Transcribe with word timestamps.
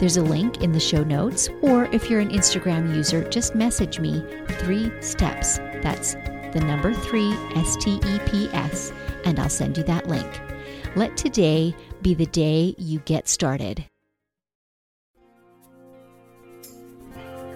there's 0.00 0.16
a 0.16 0.22
link 0.22 0.62
in 0.62 0.72
the 0.72 0.80
show 0.80 1.04
notes, 1.04 1.50
or 1.60 1.84
if 1.92 2.08
you're 2.08 2.20
an 2.20 2.30
Instagram 2.30 2.96
user, 2.96 3.22
just 3.28 3.54
message 3.54 4.00
me 4.00 4.24
three 4.60 4.90
steps. 5.02 5.58
That's 5.82 6.14
the 6.54 6.62
number 6.64 6.94
three, 6.94 7.32
S 7.54 7.76
T 7.76 8.00
E 8.06 8.18
P 8.24 8.48
S, 8.54 8.94
and 9.26 9.38
I'll 9.38 9.50
send 9.50 9.76
you 9.76 9.84
that 9.84 10.08
link. 10.08 10.40
Let 10.96 11.18
today 11.18 11.76
be 12.00 12.14
the 12.14 12.24
day 12.24 12.74
you 12.78 13.00
get 13.00 13.28
started. 13.28 13.84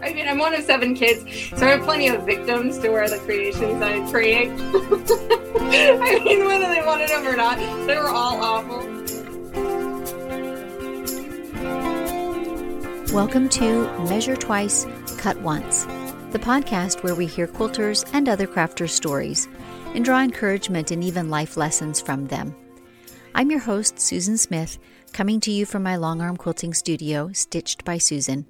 I 0.02 0.12
mean, 0.12 0.28
I'm 0.28 0.36
one 0.36 0.52
of 0.52 0.62
seven 0.64 0.95
kids, 0.95 1.24
so 1.58 1.66
I 1.66 1.70
have 1.70 1.83
plenty 1.84 2.08
of 2.08 2.27
victims 2.27 2.78
to 2.80 2.91
wear 2.91 3.08
the 3.08 3.20
creations 3.20 3.83
I 3.83 4.06
create. 4.11 4.48
I 4.50 6.20
mean, 6.22 6.45
whether 6.45 6.69
they 6.69 6.83
wanted 6.84 7.08
them 7.08 7.27
or 7.27 7.36
not, 7.36 7.56
they 7.86 7.97
were 7.97 8.11
all 8.11 8.36
awful. 8.42 8.94
Welcome 13.14 13.48
to 13.50 13.88
Measure 14.09 14.34
Twice, 14.34 14.88
Cut 15.18 15.41
Once, 15.41 15.84
the 16.32 16.41
podcast 16.41 17.05
where 17.05 17.14
we 17.14 17.27
hear 17.27 17.46
quilters 17.46 18.05
and 18.12 18.28
other 18.28 18.48
crafters' 18.48 18.91
stories 18.91 19.47
and 19.94 20.05
draw 20.05 20.20
encouragement 20.20 20.91
and 20.91 21.05
even 21.05 21.30
life 21.30 21.56
lessons 21.56 22.00
from 22.00 22.27
them. 22.27 22.56
I'm 23.33 23.52
your 23.52 23.61
host, 23.61 24.00
Susan 24.00 24.36
Smith, 24.36 24.80
coming 25.12 25.39
to 25.42 25.52
you 25.52 25.64
from 25.64 25.84
my 25.84 25.94
long 25.94 26.20
arm 26.20 26.36
quilting 26.36 26.74
studio, 26.74 27.30
Stitched 27.33 27.84
by 27.84 27.98
Susan. 27.98 28.47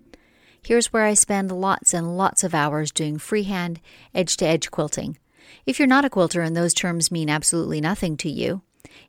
Here's 0.63 0.95
where 0.95 1.05
I 1.05 1.13
spend 1.13 1.53
lots 1.53 1.93
and 1.93 2.17
lots 2.17 2.43
of 2.43 2.55
hours 2.55 2.91
doing 2.91 3.19
freehand, 3.19 3.83
edge 4.15 4.35
to 4.39 4.47
edge 4.47 4.71
quilting. 4.71 5.19
If 5.67 5.79
you're 5.79 5.87
not 5.87 6.07
a 6.07 6.11
quilter 6.11 6.41
and 6.41 6.57
those 6.57 6.73
terms 6.73 7.13
mean 7.13 7.29
absolutely 7.29 7.83
nothing 7.83 8.17
to 8.17 8.31
you, 8.31 8.63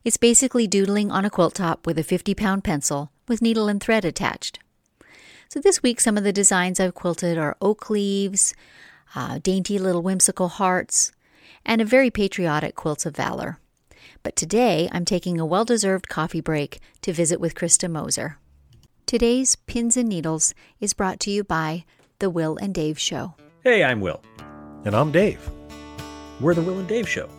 it's 0.04 0.18
basically 0.18 0.66
doodling 0.66 1.10
on 1.10 1.24
a 1.24 1.30
quilt 1.30 1.54
top 1.54 1.86
with 1.86 1.98
a 1.98 2.04
50 2.04 2.34
pound 2.34 2.62
pencil 2.62 3.10
with 3.26 3.40
needle 3.40 3.68
and 3.68 3.80
thread 3.80 4.04
attached. 4.04 4.58
So 5.48 5.60
this 5.60 5.80
week, 5.80 6.00
some 6.00 6.18
of 6.18 6.24
the 6.24 6.32
designs 6.32 6.80
I've 6.80 6.94
quilted 6.94 7.38
are 7.38 7.56
oak 7.60 7.88
leaves, 7.88 8.52
uh, 9.14 9.38
dainty 9.38 9.78
little 9.78 10.02
whimsical 10.02 10.48
hearts, 10.48 11.12
and 11.64 11.80
a 11.80 11.84
very 11.84 12.10
patriotic 12.10 12.74
quilts 12.74 13.06
of 13.06 13.14
valor. 13.14 13.60
But 14.24 14.34
today, 14.34 14.88
I'm 14.90 15.04
taking 15.04 15.38
a 15.38 15.46
well 15.46 15.64
deserved 15.64 16.08
coffee 16.08 16.40
break 16.40 16.80
to 17.02 17.12
visit 17.12 17.40
with 17.40 17.54
Krista 17.54 17.88
Moser. 17.88 18.38
Today's 19.06 19.54
Pins 19.54 19.96
and 19.96 20.08
Needles 20.08 20.52
is 20.80 20.94
brought 20.94 21.20
to 21.20 21.30
you 21.30 21.44
by 21.44 21.84
The 22.18 22.28
Will 22.28 22.56
and 22.56 22.74
Dave 22.74 22.98
Show. 22.98 23.36
Hey, 23.62 23.84
I'm 23.84 24.00
Will. 24.00 24.20
And 24.84 24.96
I'm 24.96 25.12
Dave. 25.12 25.48
We're 26.40 26.54
The 26.54 26.62
Will 26.62 26.80
and 26.80 26.88
Dave 26.88 27.08
Show, 27.08 27.30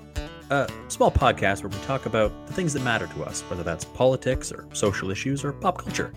a 0.49 0.71
small 0.88 1.11
podcast 1.11 1.61
where 1.61 1.69
we 1.69 1.86
talk 1.86 2.05
about 2.05 2.31
the 2.47 2.53
things 2.53 2.71
that 2.71 2.83
matter 2.83 3.08
to 3.08 3.23
us, 3.25 3.42
whether 3.42 3.64
that's 3.64 3.83
politics 3.83 4.49
or 4.49 4.66
social 4.71 5.11
issues 5.11 5.44
or 5.44 5.52
pop 5.52 5.77
culture. 5.77 6.14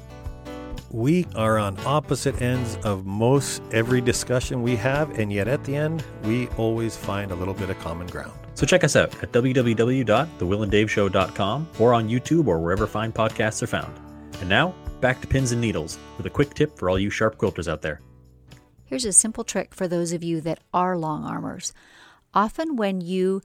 We 0.93 1.25
are 1.37 1.57
on 1.57 1.79
opposite 1.87 2.43
ends 2.43 2.77
of 2.83 3.07
most 3.07 3.63
every 3.71 4.01
discussion 4.01 4.61
we 4.61 4.75
have, 4.77 5.21
and 5.21 5.33
yet 5.33 5.47
at 5.47 5.63
the 5.63 5.77
end, 5.77 6.03
we 6.25 6.49
always 6.57 6.97
find 6.97 7.31
a 7.31 7.37
little 7.37 7.55
bit 7.55 7.71
of 7.71 7.79
common 7.79 8.09
ground. 8.09 8.33
So 8.55 8.67
check 8.67 8.83
us 8.83 8.97
out 8.97 9.15
at 9.23 9.31
www.thewillanddaveshow.com 9.31 11.69
or 11.79 11.95
on 11.95 12.09
YouTube 12.09 12.49
or 12.49 12.59
wherever 12.59 12.89
fine 12.89 13.13
podcasts 13.13 13.63
are 13.63 13.69
found. 13.69 13.97
And 14.41 14.49
now, 14.49 14.75
back 15.01 15.21
to 15.21 15.29
pins 15.29 15.53
and 15.53 15.61
needles 15.61 15.97
with 16.17 16.27
a 16.27 16.31
quick 16.31 16.55
tip 16.55 16.77
for 16.77 16.91
all 16.91 16.99
you 16.99 17.09
sharp 17.09 17.39
quilters 17.39 17.69
out 17.69 17.83
there. 17.83 18.01
Here's 18.85 19.05
a 19.05 19.13
simple 19.13 19.45
trick 19.45 19.73
for 19.73 19.87
those 19.87 20.13
of 20.13 20.25
you 20.25 20.41
that 20.41 20.59
are 20.75 20.99
long 20.99 21.25
armers. 21.25 21.73
Often, 22.35 22.75
when 22.75 23.01
you 23.01 23.43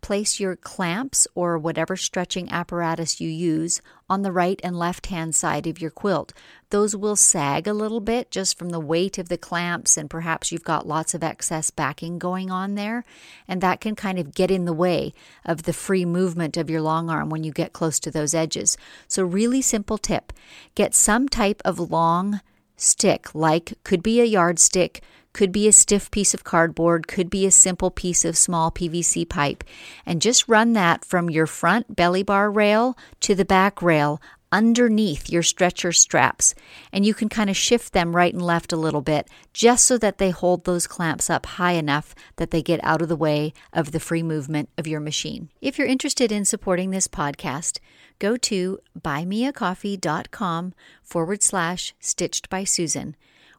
place 0.00 0.40
your 0.40 0.56
clamps 0.56 1.26
or 1.34 1.58
whatever 1.58 1.96
stretching 1.96 2.50
apparatus 2.50 3.20
you 3.20 3.28
use 3.28 3.80
on 4.08 4.22
the 4.22 4.32
right 4.32 4.60
and 4.64 4.78
left 4.78 5.06
hand 5.06 5.34
side 5.34 5.66
of 5.66 5.80
your 5.80 5.90
quilt. 5.90 6.32
Those 6.70 6.96
will 6.96 7.16
sag 7.16 7.66
a 7.66 7.72
little 7.72 8.00
bit 8.00 8.30
just 8.30 8.58
from 8.58 8.70
the 8.70 8.80
weight 8.80 9.18
of 9.18 9.28
the 9.28 9.38
clamps, 9.38 9.96
and 9.96 10.08
perhaps 10.08 10.50
you've 10.50 10.64
got 10.64 10.86
lots 10.86 11.14
of 11.14 11.22
excess 11.22 11.70
backing 11.70 12.18
going 12.18 12.50
on 12.50 12.74
there, 12.74 13.04
and 13.46 13.60
that 13.60 13.80
can 13.80 13.94
kind 13.94 14.18
of 14.18 14.34
get 14.34 14.50
in 14.50 14.64
the 14.64 14.72
way 14.72 15.12
of 15.44 15.64
the 15.64 15.72
free 15.72 16.04
movement 16.04 16.56
of 16.56 16.70
your 16.70 16.82
long 16.82 17.10
arm 17.10 17.30
when 17.30 17.44
you 17.44 17.52
get 17.52 17.72
close 17.72 17.98
to 18.00 18.10
those 18.10 18.34
edges. 18.34 18.76
So, 19.06 19.22
really 19.24 19.62
simple 19.62 19.98
tip 19.98 20.32
get 20.74 20.94
some 20.94 21.28
type 21.28 21.60
of 21.64 21.78
long 21.78 22.40
stick, 22.76 23.34
like 23.34 23.74
could 23.84 24.02
be 24.02 24.20
a 24.20 24.24
yardstick 24.24 25.02
could 25.32 25.52
be 25.52 25.68
a 25.68 25.72
stiff 25.72 26.10
piece 26.10 26.34
of 26.34 26.44
cardboard, 26.44 27.06
could 27.06 27.30
be 27.30 27.46
a 27.46 27.50
simple 27.50 27.90
piece 27.90 28.24
of 28.24 28.36
small 28.36 28.70
PVC 28.70 29.28
pipe, 29.28 29.64
and 30.04 30.22
just 30.22 30.48
run 30.48 30.72
that 30.72 31.04
from 31.04 31.30
your 31.30 31.46
front 31.46 31.94
belly 31.94 32.22
bar 32.22 32.50
rail 32.50 32.96
to 33.20 33.34
the 33.34 33.44
back 33.44 33.82
rail 33.82 34.20
underneath 34.50 35.28
your 35.28 35.42
stretcher 35.42 35.92
straps. 35.92 36.54
And 36.92 37.04
you 37.04 37.14
can 37.14 37.28
kind 37.28 37.50
of 37.50 37.56
shift 37.56 37.92
them 37.92 38.16
right 38.16 38.32
and 38.32 38.42
left 38.42 38.72
a 38.72 38.76
little 38.76 39.02
bit 39.02 39.28
just 39.52 39.84
so 39.84 39.98
that 39.98 40.18
they 40.18 40.30
hold 40.30 40.64
those 40.64 40.86
clamps 40.86 41.28
up 41.28 41.46
high 41.46 41.72
enough 41.72 42.14
that 42.36 42.50
they 42.50 42.62
get 42.62 42.80
out 42.82 43.02
of 43.02 43.08
the 43.08 43.16
way 43.16 43.52
of 43.72 43.92
the 43.92 44.00
free 44.00 44.22
movement 44.22 44.70
of 44.78 44.86
your 44.86 45.00
machine. 45.00 45.50
If 45.60 45.78
you're 45.78 45.86
interested 45.86 46.32
in 46.32 46.44
supporting 46.44 46.90
this 46.90 47.08
podcast, 47.08 47.78
go 48.18 48.36
to 48.36 48.78
buymeacoffee.com 48.98 50.74
forward 51.02 51.42
slash 51.42 51.94
stitched 52.00 52.48
by 52.48 52.64
Susan 52.64 53.16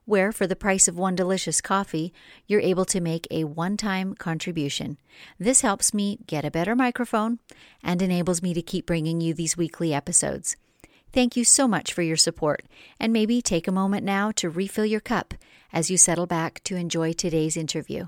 where 0.09 0.31
for 0.31 0.47
the 0.47 0.55
price 0.55 0.87
of 0.87 0.97
one 0.97 1.15
delicious 1.15 1.61
coffee, 1.61 2.11
you're 2.47 2.59
able 2.59 2.85
to 2.85 2.99
make 2.99 3.27
a 3.29 3.43
one 3.43 3.77
time 3.77 4.15
contribution. 4.15 4.97
This 5.39 5.61
helps 5.61 5.93
me 5.93 6.19
get 6.25 6.43
a 6.43 6.51
better 6.51 6.75
microphone 6.75 7.39
and 7.83 8.01
enables 8.01 8.41
me 8.41 8.53
to 8.55 8.61
keep 8.61 8.85
bringing 8.85 9.21
you 9.21 9.33
these 9.33 9.55
weekly 9.55 9.93
episodes. 9.93 10.57
Thank 11.13 11.37
you 11.37 11.43
so 11.43 11.67
much 11.67 11.93
for 11.93 12.01
your 12.01 12.17
support, 12.17 12.65
and 12.99 13.13
maybe 13.13 13.41
take 13.41 13.67
a 13.67 13.71
moment 13.71 14.03
now 14.03 14.31
to 14.31 14.49
refill 14.49 14.85
your 14.85 14.99
cup 14.99 15.33
as 15.71 15.89
you 15.89 15.97
settle 15.97 16.27
back 16.27 16.63
to 16.65 16.75
enjoy 16.75 17.13
today's 17.13 17.55
interview. 17.55 18.07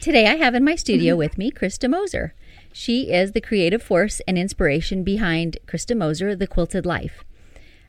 Today, 0.00 0.26
I 0.26 0.36
have 0.36 0.54
in 0.54 0.64
my 0.64 0.76
studio 0.76 1.12
mm-hmm. 1.12 1.18
with 1.18 1.38
me 1.38 1.50
Krista 1.50 1.90
Moser. 1.90 2.34
She 2.72 3.10
is 3.12 3.32
the 3.32 3.40
creative 3.40 3.82
force 3.82 4.20
and 4.26 4.38
inspiration 4.38 5.02
behind 5.04 5.58
Krista 5.66 5.96
Moser, 5.96 6.34
The 6.34 6.46
Quilted 6.46 6.86
Life. 6.86 7.24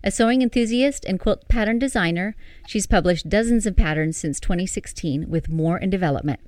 A 0.03 0.09
sewing 0.09 0.41
enthusiast 0.41 1.05
and 1.05 1.19
quilt 1.19 1.47
pattern 1.47 1.77
designer, 1.77 2.35
she's 2.65 2.87
published 2.87 3.29
dozens 3.29 3.67
of 3.67 3.75
patterns 3.75 4.17
since 4.17 4.39
2016 4.39 5.29
with 5.29 5.47
more 5.47 5.77
in 5.77 5.91
development. 5.91 6.39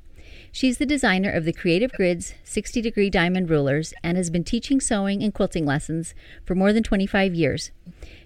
She's 0.52 0.80
the 0.80 0.88
designer 0.88 1.32
of 1.32 1.46
the 1.46 1.54
Creative 1.54 1.92
Grids 1.92 2.34
60 2.44 2.82
degree 2.82 3.12
diamond 3.12 3.52
rulers 3.52 3.94
and 4.04 4.18
has 4.18 4.32
been 4.32 4.44
teaching 4.44 4.82
sewing 4.82 5.22
and 5.22 5.34
quilting 5.34 5.68
lessons 5.68 6.16
for 6.46 6.56
more 6.56 6.74
than 6.74 6.82
25 6.82 7.36
years. 7.36 7.70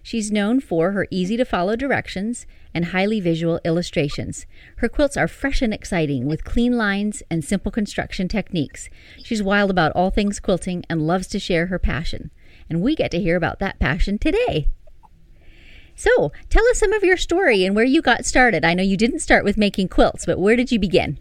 She's 0.02 0.32
known 0.32 0.62
for 0.62 0.92
her 0.92 1.08
easy 1.12 1.36
to 1.36 1.44
follow 1.44 1.76
directions 1.76 2.46
and 2.74 2.86
highly 2.86 3.20
visual 3.20 3.60
illustrations. 3.66 4.46
Her 4.78 4.88
quilts 4.88 5.18
are 5.18 5.28
fresh 5.28 5.62
and 5.62 5.74
exciting 5.74 6.26
with 6.26 6.46
clean 6.46 6.78
lines 6.78 7.22
and 7.30 7.44
simple 7.44 7.72
construction 7.72 8.30
techniques. 8.30 8.90
She's 9.24 9.44
wild 9.44 9.72
about 9.72 9.92
all 9.92 10.10
things 10.10 10.40
quilting 10.40 10.86
and 10.90 11.06
loves 11.06 11.28
to 11.28 11.40
share 11.40 11.66
her 11.68 11.80
passion. 11.80 12.32
And 12.70 12.82
we 12.82 12.96
get 12.96 13.12
to 13.12 13.20
hear 13.20 13.36
about 13.36 13.60
that 13.60 13.80
passion 13.80 14.18
today. 14.20 14.70
So, 15.98 16.32
tell 16.50 16.66
us 16.68 16.80
some 16.80 16.94
of 16.94 17.04
your 17.04 17.18
story 17.18 17.66
and 17.66 17.76
where 17.76 17.84
you 17.84 18.04
got 18.04 18.24
started. 18.24 18.64
I 18.64 18.76
know 18.76 18.84
you 18.84 18.98
didn't 18.98 19.20
start 19.20 19.44
with 19.44 19.58
making 19.58 19.90
quilts, 19.90 20.28
but 20.28 20.38
where 20.38 20.56
did 20.56 20.72
you 20.72 20.78
begin? 20.78 21.18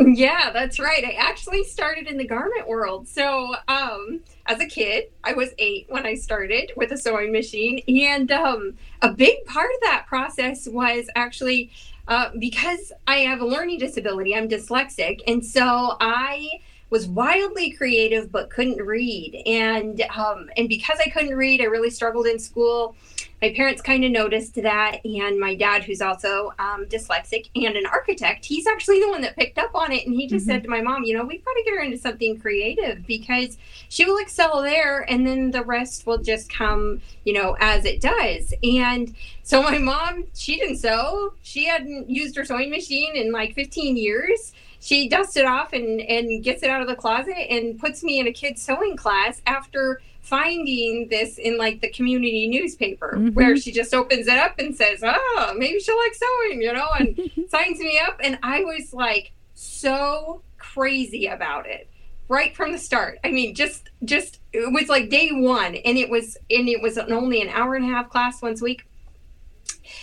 Yeah, 0.00 0.50
that's 0.50 0.80
right. 0.80 1.04
I 1.04 1.12
actually 1.12 1.62
started 1.62 2.08
in 2.08 2.18
the 2.18 2.26
garment 2.26 2.68
world. 2.68 3.06
So, 3.06 3.54
um, 3.68 4.20
as 4.46 4.60
a 4.60 4.66
kid, 4.66 5.04
I 5.22 5.32
was 5.32 5.50
eight 5.58 5.86
when 5.88 6.04
I 6.04 6.16
started 6.16 6.72
with 6.76 6.90
a 6.90 6.98
sewing 6.98 7.30
machine. 7.30 7.80
And 7.86 8.30
um, 8.32 8.74
a 9.00 9.12
big 9.12 9.44
part 9.46 9.70
of 9.72 9.80
that 9.82 10.06
process 10.08 10.66
was 10.66 11.08
actually 11.14 11.70
uh, 12.08 12.30
because 12.38 12.92
I 13.06 13.18
have 13.18 13.40
a 13.40 13.46
learning 13.46 13.78
disability, 13.78 14.34
I'm 14.34 14.48
dyslexic. 14.48 15.20
And 15.28 15.46
so 15.46 15.96
I 16.00 16.48
was 16.90 17.06
wildly 17.08 17.72
creative 17.72 18.30
but 18.30 18.50
couldn't 18.50 18.80
read 18.80 19.42
and 19.44 20.02
um, 20.14 20.48
and 20.56 20.68
because 20.68 20.98
i 21.04 21.10
couldn't 21.10 21.34
read 21.34 21.60
i 21.60 21.64
really 21.64 21.90
struggled 21.90 22.26
in 22.26 22.38
school 22.38 22.94
my 23.42 23.52
parents 23.52 23.82
kind 23.82 24.04
of 24.04 24.10
noticed 24.10 24.54
that, 24.54 25.00
and 25.04 25.38
my 25.38 25.54
dad, 25.54 25.84
who's 25.84 26.00
also 26.00 26.52
um, 26.58 26.86
dyslexic 26.86 27.50
and 27.54 27.76
an 27.76 27.84
architect, 27.86 28.44
he's 28.44 28.66
actually 28.66 29.00
the 29.00 29.08
one 29.08 29.20
that 29.20 29.36
picked 29.36 29.58
up 29.58 29.74
on 29.74 29.92
it, 29.92 30.06
and 30.06 30.14
he 30.14 30.26
just 30.26 30.46
mm-hmm. 30.46 30.52
said 30.52 30.62
to 30.62 30.70
my 30.70 30.80
mom, 30.80 31.04
you 31.04 31.16
know, 31.16 31.24
we've 31.24 31.44
got 31.44 31.52
to 31.52 31.62
get 31.64 31.74
her 31.74 31.82
into 31.82 31.98
something 31.98 32.38
creative 32.40 33.06
because 33.06 33.58
she 33.88 34.06
will 34.06 34.18
excel 34.18 34.62
there, 34.62 35.00
and 35.10 35.26
then 35.26 35.50
the 35.50 35.64
rest 35.64 36.06
will 36.06 36.18
just 36.18 36.50
come, 36.50 37.02
you 37.24 37.34
know, 37.34 37.56
as 37.60 37.84
it 37.84 38.00
does. 38.00 38.54
And 38.62 39.14
so 39.42 39.62
my 39.62 39.78
mom, 39.78 40.24
she 40.34 40.56
didn't 40.56 40.78
sew. 40.78 41.34
She 41.42 41.66
hadn't 41.66 42.08
used 42.08 42.36
her 42.36 42.44
sewing 42.44 42.70
machine 42.70 43.16
in 43.16 43.32
like 43.32 43.54
15 43.54 43.96
years 43.96 44.52
she 44.86 45.08
dusts 45.08 45.36
it 45.36 45.44
off 45.44 45.72
and, 45.72 46.00
and 46.00 46.44
gets 46.44 46.62
it 46.62 46.70
out 46.70 46.80
of 46.80 46.86
the 46.86 46.94
closet 46.94 47.50
and 47.50 47.76
puts 47.76 48.04
me 48.04 48.20
in 48.20 48.28
a 48.28 48.32
kid's 48.32 48.62
sewing 48.62 48.96
class 48.96 49.42
after 49.46 50.00
finding 50.26 51.06
this 51.08 51.38
in 51.38 51.56
like 51.56 51.80
the 51.80 51.88
community 51.90 52.48
newspaper 52.48 53.14
mm-hmm. 53.16 53.34
where 53.34 53.56
she 53.56 53.70
just 53.70 53.94
opens 53.94 54.26
it 54.26 54.38
up 54.38 54.58
and 54.58 54.74
says, 54.76 55.00
Oh, 55.04 55.54
maybe 55.56 55.78
she'll 55.78 55.96
like 55.98 56.14
sewing, 56.14 56.62
you 56.62 56.72
know, 56.72 56.88
and 56.98 57.16
signs 57.48 57.78
me 57.78 57.98
up. 57.98 58.18
And 58.22 58.38
I 58.42 58.64
was 58.64 58.92
like 58.92 59.32
so 59.54 60.42
crazy 60.58 61.26
about 61.26 61.66
it 61.66 61.88
right 62.28 62.54
from 62.56 62.72
the 62.72 62.78
start. 62.78 63.18
I 63.24 63.30
mean, 63.30 63.54
just 63.54 63.90
just 64.04 64.40
it 64.52 64.72
was 64.72 64.88
like 64.88 65.10
day 65.10 65.30
one 65.30 65.76
and 65.76 65.96
it 65.96 66.10
was 66.10 66.36
and 66.50 66.68
it 66.68 66.82
was 66.82 66.98
only 66.98 67.40
an 67.40 67.48
hour 67.48 67.74
and 67.76 67.84
a 67.84 67.88
half 67.88 68.10
class 68.10 68.42
once 68.42 68.60
a 68.60 68.64
week. 68.64 68.84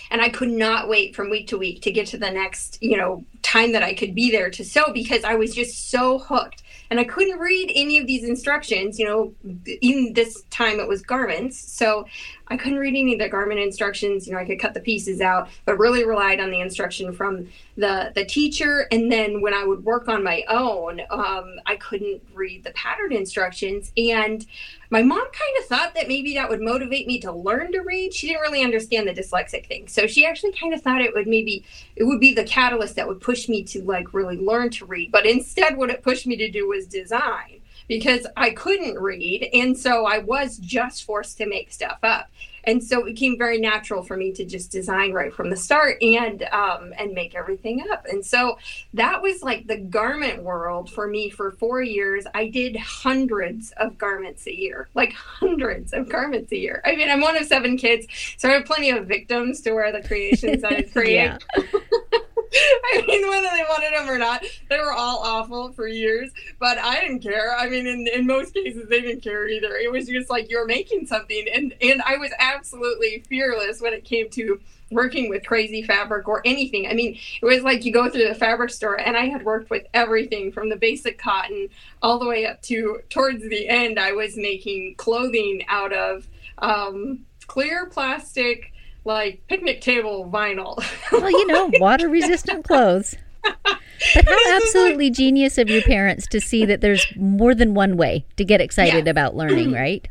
And 0.10 0.22
I 0.22 0.30
could 0.30 0.50
not 0.50 0.88
wait 0.88 1.14
from 1.14 1.30
week 1.30 1.48
to 1.50 1.58
week 1.58 1.82
to 1.82 1.92
get 1.92 2.08
to 2.08 2.18
the 2.18 2.32
next, 2.32 2.82
you 2.82 2.96
know, 2.96 3.26
time 3.42 3.74
that 3.74 3.84
I 3.84 3.94
could 3.94 4.16
be 4.16 4.32
there 4.32 4.50
to 4.52 4.64
sew 4.64 4.94
because 4.94 5.26
I 5.26 5.36
was 5.36 5.54
just 5.54 5.92
so 5.92 6.20
hooked 6.20 6.63
and 6.94 7.00
I 7.00 7.06
couldn't 7.06 7.40
read 7.40 7.72
any 7.74 7.98
of 7.98 8.06
these 8.06 8.24
instructions. 8.24 9.00
You 9.00 9.08
know, 9.08 9.34
in 9.82 10.14
this 10.14 10.44
time 10.52 10.80
it 10.80 10.88
was 10.88 11.02
garments, 11.02 11.58
so 11.58 12.06
I 12.48 12.58
couldn't 12.58 12.80
read 12.80 12.96
any 12.96 13.14
of 13.14 13.20
the 13.20 13.30
garment 13.30 13.60
instructions. 13.60 14.28
You 14.28 14.34
know, 14.34 14.40
I 14.40 14.46
could 14.46 14.60
cut 14.60 14.74
the 14.74 14.80
pieces 14.82 15.22
out, 15.22 15.48
but 15.66 15.80
really 15.80 16.06
relied 16.06 16.40
on 16.40 16.52
the 16.52 16.60
instruction 16.60 17.14
from 17.14 17.48
the 17.78 18.12
the 18.16 18.26
teacher. 18.26 18.88
And 18.92 19.12
then 19.12 19.42
when 19.42 19.54
I 19.54 19.64
would 19.64 19.84
work 19.86 20.08
on 20.10 20.24
my 20.24 20.44
own, 20.50 21.02
um, 21.10 21.56
I 21.66 21.78
couldn't 21.78 22.22
read 22.34 22.64
the 22.64 22.72
pattern 22.72 23.14
instructions. 23.14 23.92
And 23.98 24.46
my 24.90 25.02
mom 25.02 25.22
kind 25.22 25.58
of 25.60 25.66
thought 25.66 25.96
that 25.96 26.08
maybe 26.08 26.34
that 26.36 26.50
would 26.50 26.62
motivate 26.62 27.08
me 27.08 27.20
to 27.22 27.32
learn 27.32 27.72
to 27.72 27.80
read. 27.80 28.14
She 28.14 28.28
didn't 28.28 28.42
really 28.42 28.62
understand 28.62 29.08
the 29.08 29.14
dyslexic 29.14 29.66
thing, 29.68 29.88
so 29.88 30.06
she 30.06 30.26
actually 30.26 30.52
kind 30.52 30.74
of 30.74 30.82
thought 30.82 31.02
it 31.02 31.14
would 31.14 31.28
maybe 31.28 31.64
it 31.96 32.04
would 32.04 32.20
be 32.20 32.34
the 32.34 32.44
catalyst 32.44 32.98
that 32.98 33.08
would 33.08 33.22
push 33.22 33.48
me 33.48 33.64
to 33.64 33.82
like 33.84 34.14
really 34.14 34.38
learn 34.38 34.70
to 34.72 34.86
read. 34.86 35.12
But 35.12 35.26
instead, 35.26 35.78
what 35.78 35.90
it 35.90 36.04
pushed 36.04 36.28
me 36.28 36.36
to 36.36 36.52
do 36.52 36.68
was 36.68 36.88
design 36.88 37.62
because 37.88 38.26
I 38.36 38.52
couldn't 38.52 39.00
read. 39.00 39.50
And 39.54 39.78
so 39.78 40.06
I 40.06 40.20
was 40.20 40.58
just 40.58 41.04
forced 41.04 41.38
to 41.38 41.48
make 41.48 41.72
stuff 41.72 42.00
up. 42.04 42.30
And 42.66 42.84
so 42.84 43.02
it 43.02 43.06
became 43.06 43.38
very 43.38 43.60
natural 43.60 44.04
for 44.04 44.16
me 44.16 44.32
to 44.34 44.46
just 44.46 44.72
design 44.72 45.12
right 45.12 45.34
from 45.34 45.50
the 45.50 45.58
start 45.58 46.02
and 46.02 46.44
um, 46.44 46.94
and 46.98 47.14
make 47.14 47.36
everything 47.36 47.86
up. 47.92 48.06
And 48.06 48.26
so 48.26 48.58
that 48.94 49.22
was 49.22 49.44
like 49.44 49.68
the 49.68 49.78
garment 49.78 50.44
world 50.44 50.90
for 50.90 51.08
me 51.08 51.30
for 51.30 51.52
four 51.52 51.82
years. 51.82 52.26
I 52.34 52.48
did 52.48 52.78
hundreds 52.78 53.74
of 53.78 53.98
garments 53.98 54.48
a 54.48 54.56
year, 54.56 54.88
like 54.94 55.14
hundreds 55.14 55.92
of 55.92 56.10
garments 56.10 56.52
a 56.54 56.58
year. 56.58 56.82
I 56.86 56.96
mean, 56.96 57.10
I'm 57.10 57.22
one 57.22 57.36
of 57.36 57.46
seven 57.46 57.78
kids, 57.78 58.08
so 58.38 58.50
I 58.50 58.54
have 58.54 58.66
plenty 58.66 58.92
of 58.92 59.08
victims 59.08 59.60
to 59.62 59.74
wear 59.74 59.92
the 59.92 60.08
creations 60.08 60.64
I 60.64 60.82
create. 60.94 61.44
I 62.94 63.04
mean, 63.08 63.28
whether 63.28 63.50
they 63.52 63.64
wanted 63.68 63.94
them 63.94 64.10
or 64.10 64.18
not, 64.18 64.44
they 64.70 64.78
were 64.78 64.94
all 64.94 65.20
awful 65.20 65.72
for 65.74 65.88
years. 65.88 66.32
But 66.60 66.78
I 66.78 67.00
didn't 67.00 67.22
care. 67.22 67.56
I 67.58 67.70
mean, 67.70 67.88
in, 67.88 68.08
in 68.08 68.28
most 68.28 68.54
cases, 68.54 68.88
they 68.90 69.02
didn't 69.02 69.22
care 69.22 69.48
either. 69.48 69.76
It 69.76 69.92
was 69.92 70.08
just 70.08 70.30
like 70.30 70.50
you're 70.50 70.66
making 70.66 71.08
something, 71.08 71.46
and 71.54 71.74
and 71.82 72.02
I 72.04 72.18
was 72.18 72.32
absolutely 72.40 73.24
fearless 73.28 73.82
when 73.82 73.94
it 73.94 74.04
came 74.06 74.30
to 74.32 74.60
working 74.92 75.30
with 75.30 75.46
crazy 75.46 75.82
fabric 75.82 76.28
or 76.28 76.42
anything. 76.46 76.88
I 76.88 76.94
mean, 76.94 77.18
it 77.42 77.46
was 77.46 77.64
like 77.64 77.84
you 77.84 77.92
go 77.92 78.10
through 78.10 78.28
the 78.28 78.36
fabric 78.36 78.70
store, 78.70 79.00
and 79.00 79.18
I 79.18 79.28
had 79.28 79.44
worked 79.44 79.70
with 79.70 79.86
everything 79.94 80.52
from 80.52 80.70
the 80.70 80.76
basic 80.76 81.18
cotton 81.18 81.70
all 82.02 82.20
the 82.20 82.28
way 82.28 82.46
up 82.46 82.62
to 82.64 83.00
towards 83.10 83.42
the 83.42 83.68
end. 83.68 84.00
I 84.00 84.12
was 84.12 84.38
making 84.38 84.96
clothing 84.98 85.64
out 85.68 85.94
of 85.94 86.28
um, 86.60 87.26
clear 87.48 87.88
plastic 87.88 88.73
like 89.06 89.44
picnic 89.48 89.82
table 89.82 90.30
vinyl. 90.32 90.84
well, 91.12 91.30
you 91.30 91.48
know, 91.48 91.70
water 91.80 92.10
resistant 92.10 92.64
clothes. 92.68 93.16
But 93.44 94.28
how 94.28 94.56
absolutely 94.56 95.08
like, 95.08 95.14
genius 95.14 95.58
of 95.58 95.70
your 95.70 95.82
parents 95.82 96.28
to 96.28 96.40
see 96.40 96.66
that 96.66 96.82
there's 96.82 97.06
more 97.16 97.54
than 97.54 97.74
one 97.74 97.98
way 97.98 98.26
to 98.38 98.46
get 98.46 98.62
excited 98.62 99.08
about 99.08 99.36
learning, 99.36 99.72
right? 99.74 100.08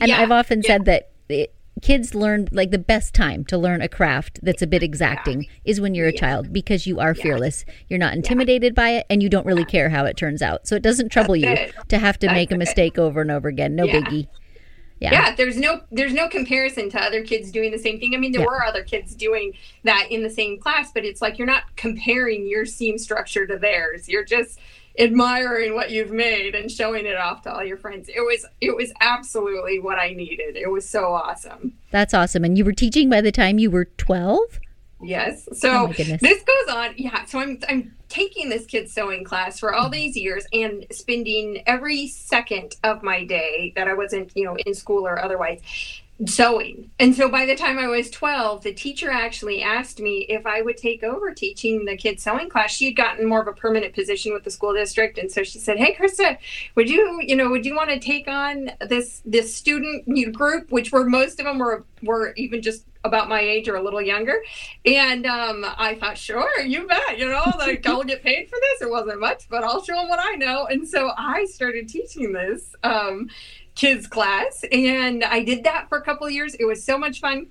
And 0.00 0.10
yeah, 0.10 0.20
I've 0.20 0.30
often 0.30 0.62
yeah. 0.62 0.66
said 0.68 0.84
that 0.84 1.10
it, 1.28 1.54
kids 1.82 2.14
learn 2.14 2.48
like 2.50 2.70
the 2.70 2.78
best 2.78 3.14
time 3.14 3.44
to 3.46 3.58
learn 3.58 3.80
a 3.80 3.88
craft 3.88 4.40
that's 4.42 4.62
a 4.62 4.66
bit 4.66 4.82
exacting 4.82 5.42
yeah. 5.42 5.48
is 5.64 5.80
when 5.80 5.94
you're 5.94 6.08
a 6.08 6.12
child 6.12 6.52
because 6.52 6.86
you 6.86 7.00
are 7.00 7.14
fearless. 7.14 7.64
You're 7.88 7.98
not 7.98 8.14
intimidated 8.14 8.74
by 8.74 8.90
it 8.90 9.06
and 9.10 9.22
you 9.22 9.28
don't 9.28 9.46
really 9.46 9.64
care 9.64 9.88
how 9.88 10.04
it 10.04 10.16
turns 10.16 10.42
out. 10.42 10.66
So 10.66 10.76
it 10.76 10.82
doesn't 10.82 11.10
trouble 11.10 11.34
that's 11.40 11.60
you 11.60 11.66
it. 11.66 11.74
to 11.88 11.98
have 11.98 12.18
to 12.20 12.26
that's 12.26 12.36
make 12.36 12.52
a 12.52 12.56
mistake 12.56 12.98
over 12.98 13.20
and 13.20 13.30
over 13.30 13.48
again. 13.48 13.74
No 13.74 13.86
biggie 13.86 14.28
yeah. 15.00 15.12
yeah 15.12 15.34
there's 15.34 15.56
no 15.56 15.82
there's 15.90 16.12
no 16.12 16.28
comparison 16.28 16.90
to 16.90 17.00
other 17.00 17.22
kids 17.24 17.50
doing 17.50 17.70
the 17.70 17.78
same 17.78 17.98
thing. 18.00 18.14
I 18.14 18.18
mean 18.18 18.32
there 18.32 18.40
yeah. 18.40 18.46
were 18.46 18.64
other 18.64 18.84
kids 18.84 19.14
doing 19.14 19.54
that 19.84 20.08
in 20.10 20.22
the 20.22 20.30
same 20.30 20.58
class 20.58 20.90
but 20.92 21.04
it's 21.04 21.22
like 21.22 21.38
you're 21.38 21.46
not 21.46 21.64
comparing 21.76 22.46
your 22.48 22.66
seam 22.66 22.98
structure 22.98 23.46
to 23.46 23.58
theirs. 23.58 24.08
You're 24.08 24.24
just 24.24 24.58
admiring 24.98 25.74
what 25.74 25.90
you've 25.90 26.10
made 26.10 26.54
and 26.54 26.70
showing 26.70 27.06
it 27.06 27.16
off 27.16 27.42
to 27.42 27.52
all 27.52 27.64
your 27.64 27.76
friends. 27.76 28.08
It 28.08 28.20
was 28.20 28.44
it 28.60 28.74
was 28.74 28.92
absolutely 29.00 29.78
what 29.78 29.98
i 29.98 30.12
needed. 30.12 30.56
It 30.56 30.70
was 30.70 30.88
so 30.88 31.12
awesome. 31.12 31.74
That's 31.90 32.14
awesome. 32.14 32.44
And 32.44 32.58
you 32.58 32.64
were 32.64 32.72
teaching 32.72 33.08
by 33.08 33.20
the 33.20 33.32
time 33.32 33.58
you 33.58 33.70
were 33.70 33.84
12 33.84 34.60
Yes. 35.00 35.48
So 35.52 35.88
oh 35.88 35.92
this 35.92 36.42
goes 36.42 36.74
on. 36.74 36.94
Yeah. 36.96 37.24
So 37.24 37.38
I'm 37.38 37.58
I'm 37.68 37.94
taking 38.08 38.48
this 38.48 38.66
kid's 38.66 38.92
sewing 38.92 39.24
class 39.24 39.58
for 39.58 39.74
all 39.74 39.88
these 39.88 40.16
years 40.16 40.46
and 40.52 40.86
spending 40.90 41.62
every 41.66 42.08
second 42.08 42.76
of 42.82 43.02
my 43.02 43.24
day 43.24 43.72
that 43.76 43.86
I 43.86 43.94
wasn't, 43.94 44.32
you 44.34 44.44
know, 44.44 44.56
in 44.56 44.74
school 44.74 45.06
or 45.06 45.22
otherwise 45.22 45.60
sewing. 46.26 46.90
And 46.98 47.14
so 47.14 47.28
by 47.28 47.46
the 47.46 47.54
time 47.54 47.78
I 47.78 47.86
was 47.86 48.10
12, 48.10 48.62
the 48.62 48.72
teacher 48.72 49.10
actually 49.10 49.62
asked 49.62 50.00
me 50.00 50.26
if 50.28 50.46
I 50.46 50.62
would 50.62 50.76
take 50.76 51.04
over 51.04 51.32
teaching 51.32 51.84
the 51.84 51.96
kids 51.96 52.22
sewing 52.22 52.48
class. 52.48 52.72
She 52.72 52.86
had 52.86 52.96
gotten 52.96 53.28
more 53.28 53.40
of 53.40 53.46
a 53.46 53.52
permanent 53.52 53.94
position 53.94 54.32
with 54.32 54.44
the 54.44 54.50
school 54.50 54.74
district 54.74 55.18
and 55.18 55.30
so 55.30 55.44
she 55.44 55.58
said, 55.58 55.78
"Hey 55.78 55.94
Krista, 55.94 56.38
would 56.74 56.90
you, 56.90 57.20
you 57.22 57.36
know, 57.36 57.48
would 57.50 57.64
you 57.64 57.76
want 57.76 57.90
to 57.90 57.98
take 57.98 58.26
on 58.26 58.72
this 58.80 59.22
this 59.24 59.54
student 59.54 60.06
group 60.32 60.72
which 60.72 60.90
were 60.90 61.04
most 61.04 61.38
of 61.38 61.46
them 61.46 61.58
were 61.58 61.84
were 62.02 62.32
even 62.36 62.62
just 62.62 62.84
about 63.04 63.28
my 63.28 63.40
age 63.40 63.68
or 63.68 63.76
a 63.76 63.82
little 63.82 64.02
younger. 64.02 64.42
And 64.84 65.26
um, 65.26 65.64
I 65.64 65.94
thought, 65.94 66.18
sure, 66.18 66.60
you 66.60 66.86
bet, 66.86 67.18
you 67.18 67.28
know, 67.28 67.44
like 67.58 67.86
I'll 67.86 68.04
get 68.04 68.22
paid 68.22 68.48
for 68.48 68.58
this. 68.60 68.82
It 68.82 68.90
wasn't 68.90 69.20
much, 69.20 69.48
but 69.48 69.64
I'll 69.64 69.82
show 69.82 69.94
them 69.94 70.08
what 70.08 70.20
I 70.22 70.34
know. 70.34 70.66
And 70.66 70.86
so 70.86 71.12
I 71.16 71.44
started 71.46 71.88
teaching 71.88 72.32
this. 72.32 72.74
Um, 72.82 73.28
kids 73.78 74.06
class 74.06 74.64
and 74.72 75.22
i 75.24 75.42
did 75.42 75.62
that 75.64 75.88
for 75.88 75.98
a 75.98 76.02
couple 76.02 76.28
years 76.28 76.54
it 76.56 76.64
was 76.64 76.84
so 76.84 76.98
much 76.98 77.20
fun 77.20 77.46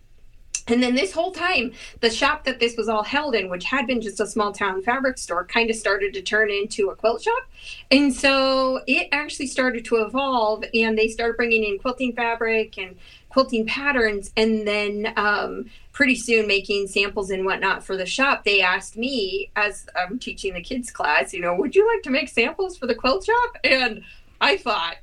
and 0.68 0.84
then 0.84 0.96
this 0.96 1.14
whole 1.14 1.32
time, 1.32 1.72
the 2.02 2.10
shop 2.10 2.44
that 2.44 2.60
this 2.60 2.76
was 2.76 2.90
all 2.90 3.04
held 3.04 3.36
in, 3.36 3.50
which 3.50 3.64
had 3.64 3.88
been 3.88 4.02
just 4.02 4.20
a 4.20 4.28
small 4.28 4.52
town 4.52 4.84
fabric 4.84 5.18
store, 5.18 5.46
kind 5.46 5.70
of 5.70 5.78
started 5.78 6.14
to 6.14 6.22
turn 6.22 6.52
into 6.52 6.90
a 6.90 6.96
quilt 6.96 7.22
shop. 7.22 7.44
And 7.90 8.14
so 8.14 8.82
it 8.86 9.08
actually 9.12 9.48
started 9.48 9.86
to 9.86 9.98
evolve, 9.98 10.66
and 10.74 10.98
they 10.98 11.08
started 11.08 11.38
bringing 11.38 11.64
in 11.64 11.80
quilting 11.80 12.14
fabric 12.14 12.78
and 12.78 12.98
quilting 13.30 13.66
patterns. 13.66 14.32
And 14.36 14.68
then 14.68 15.14
um, 15.16 15.70
pretty 15.94 16.16
soon, 16.16 16.48
making 16.48 16.88
samples 16.88 17.30
and 17.30 17.46
whatnot 17.46 17.84
for 17.84 17.96
the 17.96 18.06
shop, 18.06 18.44
they 18.44 18.62
asked 18.62 18.98
me, 18.98 19.52
as 19.56 19.88
I'm 19.96 20.20
teaching 20.20 20.54
the 20.54 20.62
kids 20.62 20.92
class, 20.92 21.34
you 21.34 21.40
know, 21.40 21.56
would 21.56 21.76
you 21.76 21.88
like 21.88 22.04
to 22.04 22.10
make 22.10 22.28
samples 22.28 22.78
for 22.78 22.88
the 22.88 22.96
quilt 22.96 23.26
shop? 23.26 23.58
And 23.64 24.04
I 24.42 24.58
thought, 24.58 24.98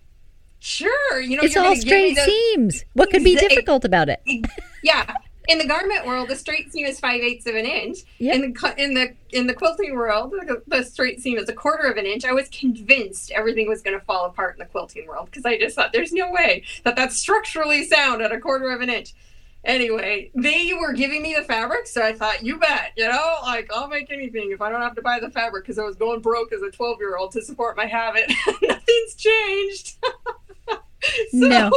Sure, 0.64 1.20
you 1.20 1.36
know 1.36 1.42
it's 1.42 1.58
all 1.58 1.76
straight 1.76 2.16
seams. 2.16 2.86
What 2.94 3.10
could 3.10 3.22
be 3.22 3.36
difficult 3.36 3.84
about 3.84 4.08
it? 4.08 4.22
yeah, 4.82 5.14
in 5.46 5.58
the 5.58 5.66
garment 5.66 6.06
world, 6.06 6.28
the 6.28 6.36
straight 6.36 6.72
seam 6.72 6.86
is 6.86 6.98
five 6.98 7.20
eighths 7.20 7.46
of 7.46 7.54
an 7.54 7.66
inch. 7.66 7.98
Yep. 8.16 8.34
In 8.34 8.40
the 8.40 8.74
in 8.78 8.94
the 8.94 9.14
in 9.28 9.46
the 9.46 9.52
quilting 9.52 9.94
world, 9.94 10.32
the 10.66 10.82
straight 10.82 11.20
seam 11.20 11.36
is 11.36 11.50
a 11.50 11.52
quarter 11.52 11.86
of 11.86 11.98
an 11.98 12.06
inch. 12.06 12.24
I 12.24 12.32
was 12.32 12.48
convinced 12.48 13.30
everything 13.32 13.68
was 13.68 13.82
going 13.82 13.98
to 13.98 14.02
fall 14.06 14.24
apart 14.24 14.54
in 14.54 14.60
the 14.60 14.64
quilting 14.64 15.06
world 15.06 15.26
because 15.26 15.44
I 15.44 15.58
just 15.58 15.76
thought 15.76 15.92
there's 15.92 16.14
no 16.14 16.30
way 16.30 16.62
that 16.84 16.96
that's 16.96 17.18
structurally 17.18 17.84
sound 17.84 18.22
at 18.22 18.32
a 18.32 18.40
quarter 18.40 18.70
of 18.70 18.80
an 18.80 18.88
inch. 18.88 19.12
Anyway, 19.66 20.30
they 20.34 20.72
were 20.78 20.94
giving 20.94 21.20
me 21.20 21.34
the 21.34 21.44
fabric, 21.44 21.86
so 21.86 22.02
I 22.02 22.14
thought, 22.14 22.42
you 22.42 22.58
bet, 22.58 22.92
you 22.96 23.06
know, 23.06 23.36
like 23.42 23.70
I'll 23.70 23.88
make 23.88 24.10
anything 24.10 24.50
if 24.50 24.62
I 24.62 24.70
don't 24.70 24.80
have 24.80 24.94
to 24.94 25.02
buy 25.02 25.20
the 25.20 25.30
fabric 25.30 25.64
because 25.64 25.78
I 25.78 25.84
was 25.84 25.96
going 25.96 26.20
broke 26.20 26.54
as 26.54 26.62
a 26.62 26.70
12 26.70 27.00
year 27.00 27.18
old 27.18 27.32
to 27.32 27.42
support 27.42 27.76
my 27.76 27.86
habit. 27.86 28.32
Nothing's 28.62 29.14
changed. 29.14 29.96
so, 31.30 31.38
no, 31.38 31.70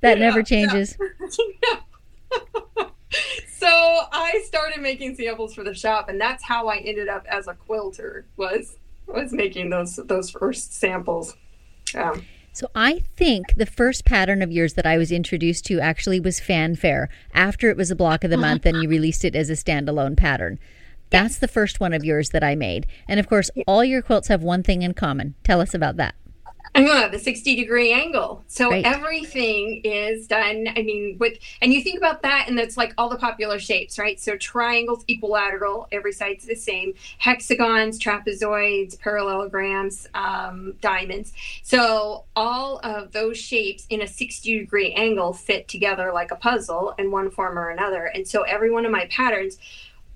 that 0.00 0.18
yeah, 0.18 0.26
never 0.26 0.42
changes. 0.42 0.96
So 3.60 3.66
I 3.66 4.42
started 4.46 4.80
making 4.80 5.16
samples 5.16 5.52
for 5.52 5.62
the 5.62 5.74
shop, 5.74 6.08
and 6.08 6.18
that's 6.18 6.42
how 6.42 6.68
I 6.68 6.78
ended 6.78 7.08
up 7.08 7.26
as 7.28 7.46
a 7.46 7.52
quilter. 7.52 8.24
Was 8.38 8.78
was 9.06 9.34
making 9.34 9.68
those 9.68 9.96
those 9.96 10.30
first 10.30 10.72
samples. 10.72 11.36
Um, 11.94 12.24
So 12.52 12.68
I 12.74 13.04
think 13.16 13.54
the 13.56 13.66
first 13.66 14.06
pattern 14.06 14.40
of 14.40 14.50
yours 14.50 14.74
that 14.74 14.86
I 14.86 14.96
was 14.96 15.12
introduced 15.12 15.66
to 15.66 15.78
actually 15.78 16.20
was 16.20 16.40
Fanfare 16.40 17.10
after 17.34 17.68
it 17.68 17.76
was 17.76 17.90
a 17.90 17.96
block 17.96 18.24
of 18.24 18.30
the 18.30 18.38
month 18.38 18.64
and 18.64 18.82
you 18.82 18.88
released 18.96 19.26
it 19.26 19.36
as 19.36 19.50
a 19.50 19.54
standalone 19.54 20.16
pattern. 20.16 20.58
That's 21.10 21.36
the 21.36 21.48
first 21.48 21.80
one 21.80 21.92
of 21.92 22.04
yours 22.04 22.30
that 22.30 22.42
I 22.42 22.54
made. 22.54 22.86
And 23.06 23.20
of 23.20 23.28
course, 23.28 23.50
all 23.66 23.84
your 23.84 24.00
quilts 24.00 24.28
have 24.28 24.42
one 24.42 24.62
thing 24.62 24.80
in 24.80 24.94
common. 24.94 25.34
Tell 25.44 25.60
us 25.60 25.74
about 25.74 25.96
that. 25.98 26.14
Uh, 26.72 27.08
the 27.08 27.18
60 27.18 27.56
degree 27.56 27.92
angle. 27.92 28.44
So 28.46 28.70
Right. 28.70 28.84
everything 28.84 29.80
is 29.82 30.26
done. 30.28 30.68
I 30.76 30.82
mean, 30.82 31.16
with, 31.18 31.38
and 31.60 31.72
you 31.72 31.82
think 31.82 31.98
about 31.98 32.22
that, 32.22 32.46
and 32.48 32.56
that's 32.56 32.76
like 32.76 32.94
all 32.96 33.08
the 33.08 33.16
popular 33.16 33.58
shapes, 33.58 33.98
right? 33.98 34.20
So 34.20 34.36
triangles, 34.36 35.04
equilateral, 35.08 35.88
every 35.90 36.12
side's 36.12 36.44
the 36.46 36.54
same, 36.54 36.94
hexagons, 37.18 37.98
trapezoids, 37.98 38.98
parallelograms, 39.00 40.06
um, 40.14 40.74
diamonds. 40.80 41.32
So 41.62 42.24
all 42.36 42.78
of 42.84 43.12
those 43.12 43.36
shapes 43.36 43.86
in 43.90 44.02
a 44.02 44.06
60 44.06 44.60
degree 44.60 44.92
angle 44.92 45.32
fit 45.32 45.66
together 45.68 46.12
like 46.12 46.30
a 46.30 46.36
puzzle 46.36 46.94
in 46.98 47.10
one 47.10 47.30
form 47.30 47.58
or 47.58 47.70
another. 47.70 48.04
And 48.06 48.26
so 48.26 48.42
every 48.42 48.70
one 48.70 48.84
of 48.86 48.92
my 48.92 49.06
patterns, 49.10 49.58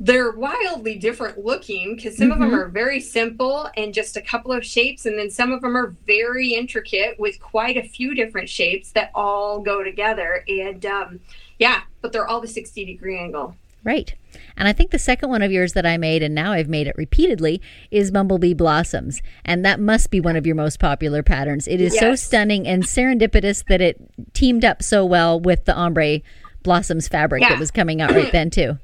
they're 0.01 0.33
wildly 0.33 0.97
different 0.97 1.39
looking 1.45 1.95
because 1.95 2.17
some 2.17 2.33
of 2.33 2.39
them 2.41 2.51
Mhm. 2.51 2.59
are 2.65 2.69
very 2.69 3.01
simple 3.01 3.69
and 3.77 3.95
just 3.95 4.17
a 4.17 4.21
couple 4.21 4.51
of 4.53 4.65
shapes 4.65 5.07
and 5.07 5.17
then 5.19 5.31
some 5.31 5.53
of 5.53 5.61
them 5.63 5.77
are 5.77 5.95
very 6.07 6.53
intricate 6.55 7.19
with 7.19 7.41
quite 7.41 7.77
a 7.77 7.83
few 7.83 8.15
different 8.15 8.49
shapes 8.49 8.91
that 8.93 9.11
all 9.15 9.61
go 9.61 9.85
together 9.85 10.45
and 10.49 10.85
um, 10.85 11.21
yeah 11.59 11.83
but 12.03 12.13
they're 12.13 12.27
all 12.27 12.41
the 12.41 12.49
60 12.49 12.85
degree 12.85 13.19
angle 13.19 13.57
Right. 13.85 14.15
And 14.57 14.67
I 14.67 14.73
think 14.73 14.93
the 14.93 14.99
second 14.99 15.29
one 15.29 15.43
of 15.43 15.53
yours 15.53 15.75
that 15.75 15.85
I 15.85 15.99
made, 15.99 16.23
and 16.23 16.35
now 16.35 16.53
I've 16.53 16.71
made 16.71 16.87
it 16.87 16.95
repeatedly, 16.97 17.61
is 17.91 18.11
Bumblebee 18.11 18.55
Blossoms. 18.55 19.21
And 19.45 19.63
that 19.67 19.79
must 19.79 20.11
be 20.11 20.21
one 20.23 20.37
of 20.37 20.47
your 20.47 20.55
most 20.57 20.79
popular 20.81 21.23
patterns. 21.23 21.69
It 21.69 21.83
is 21.83 21.95
so 21.99 22.15
stunning 22.15 22.67
and 22.67 22.85
serendipitous 22.85 23.63
that 23.69 23.83
it 23.83 24.01
teamed 24.33 24.65
up 24.65 24.83
so 24.83 25.05
well 25.05 25.39
with 25.39 25.67
the 25.67 25.75
ombre 25.75 26.21
blossoms 26.63 27.09
fabric 27.09 27.43
Yeah. 27.43 27.51
that 27.51 27.59
was 27.61 27.71
coming 27.71 28.01
out 28.01 28.13
right 28.13 28.33
then, 28.33 28.49
too. 28.49 28.79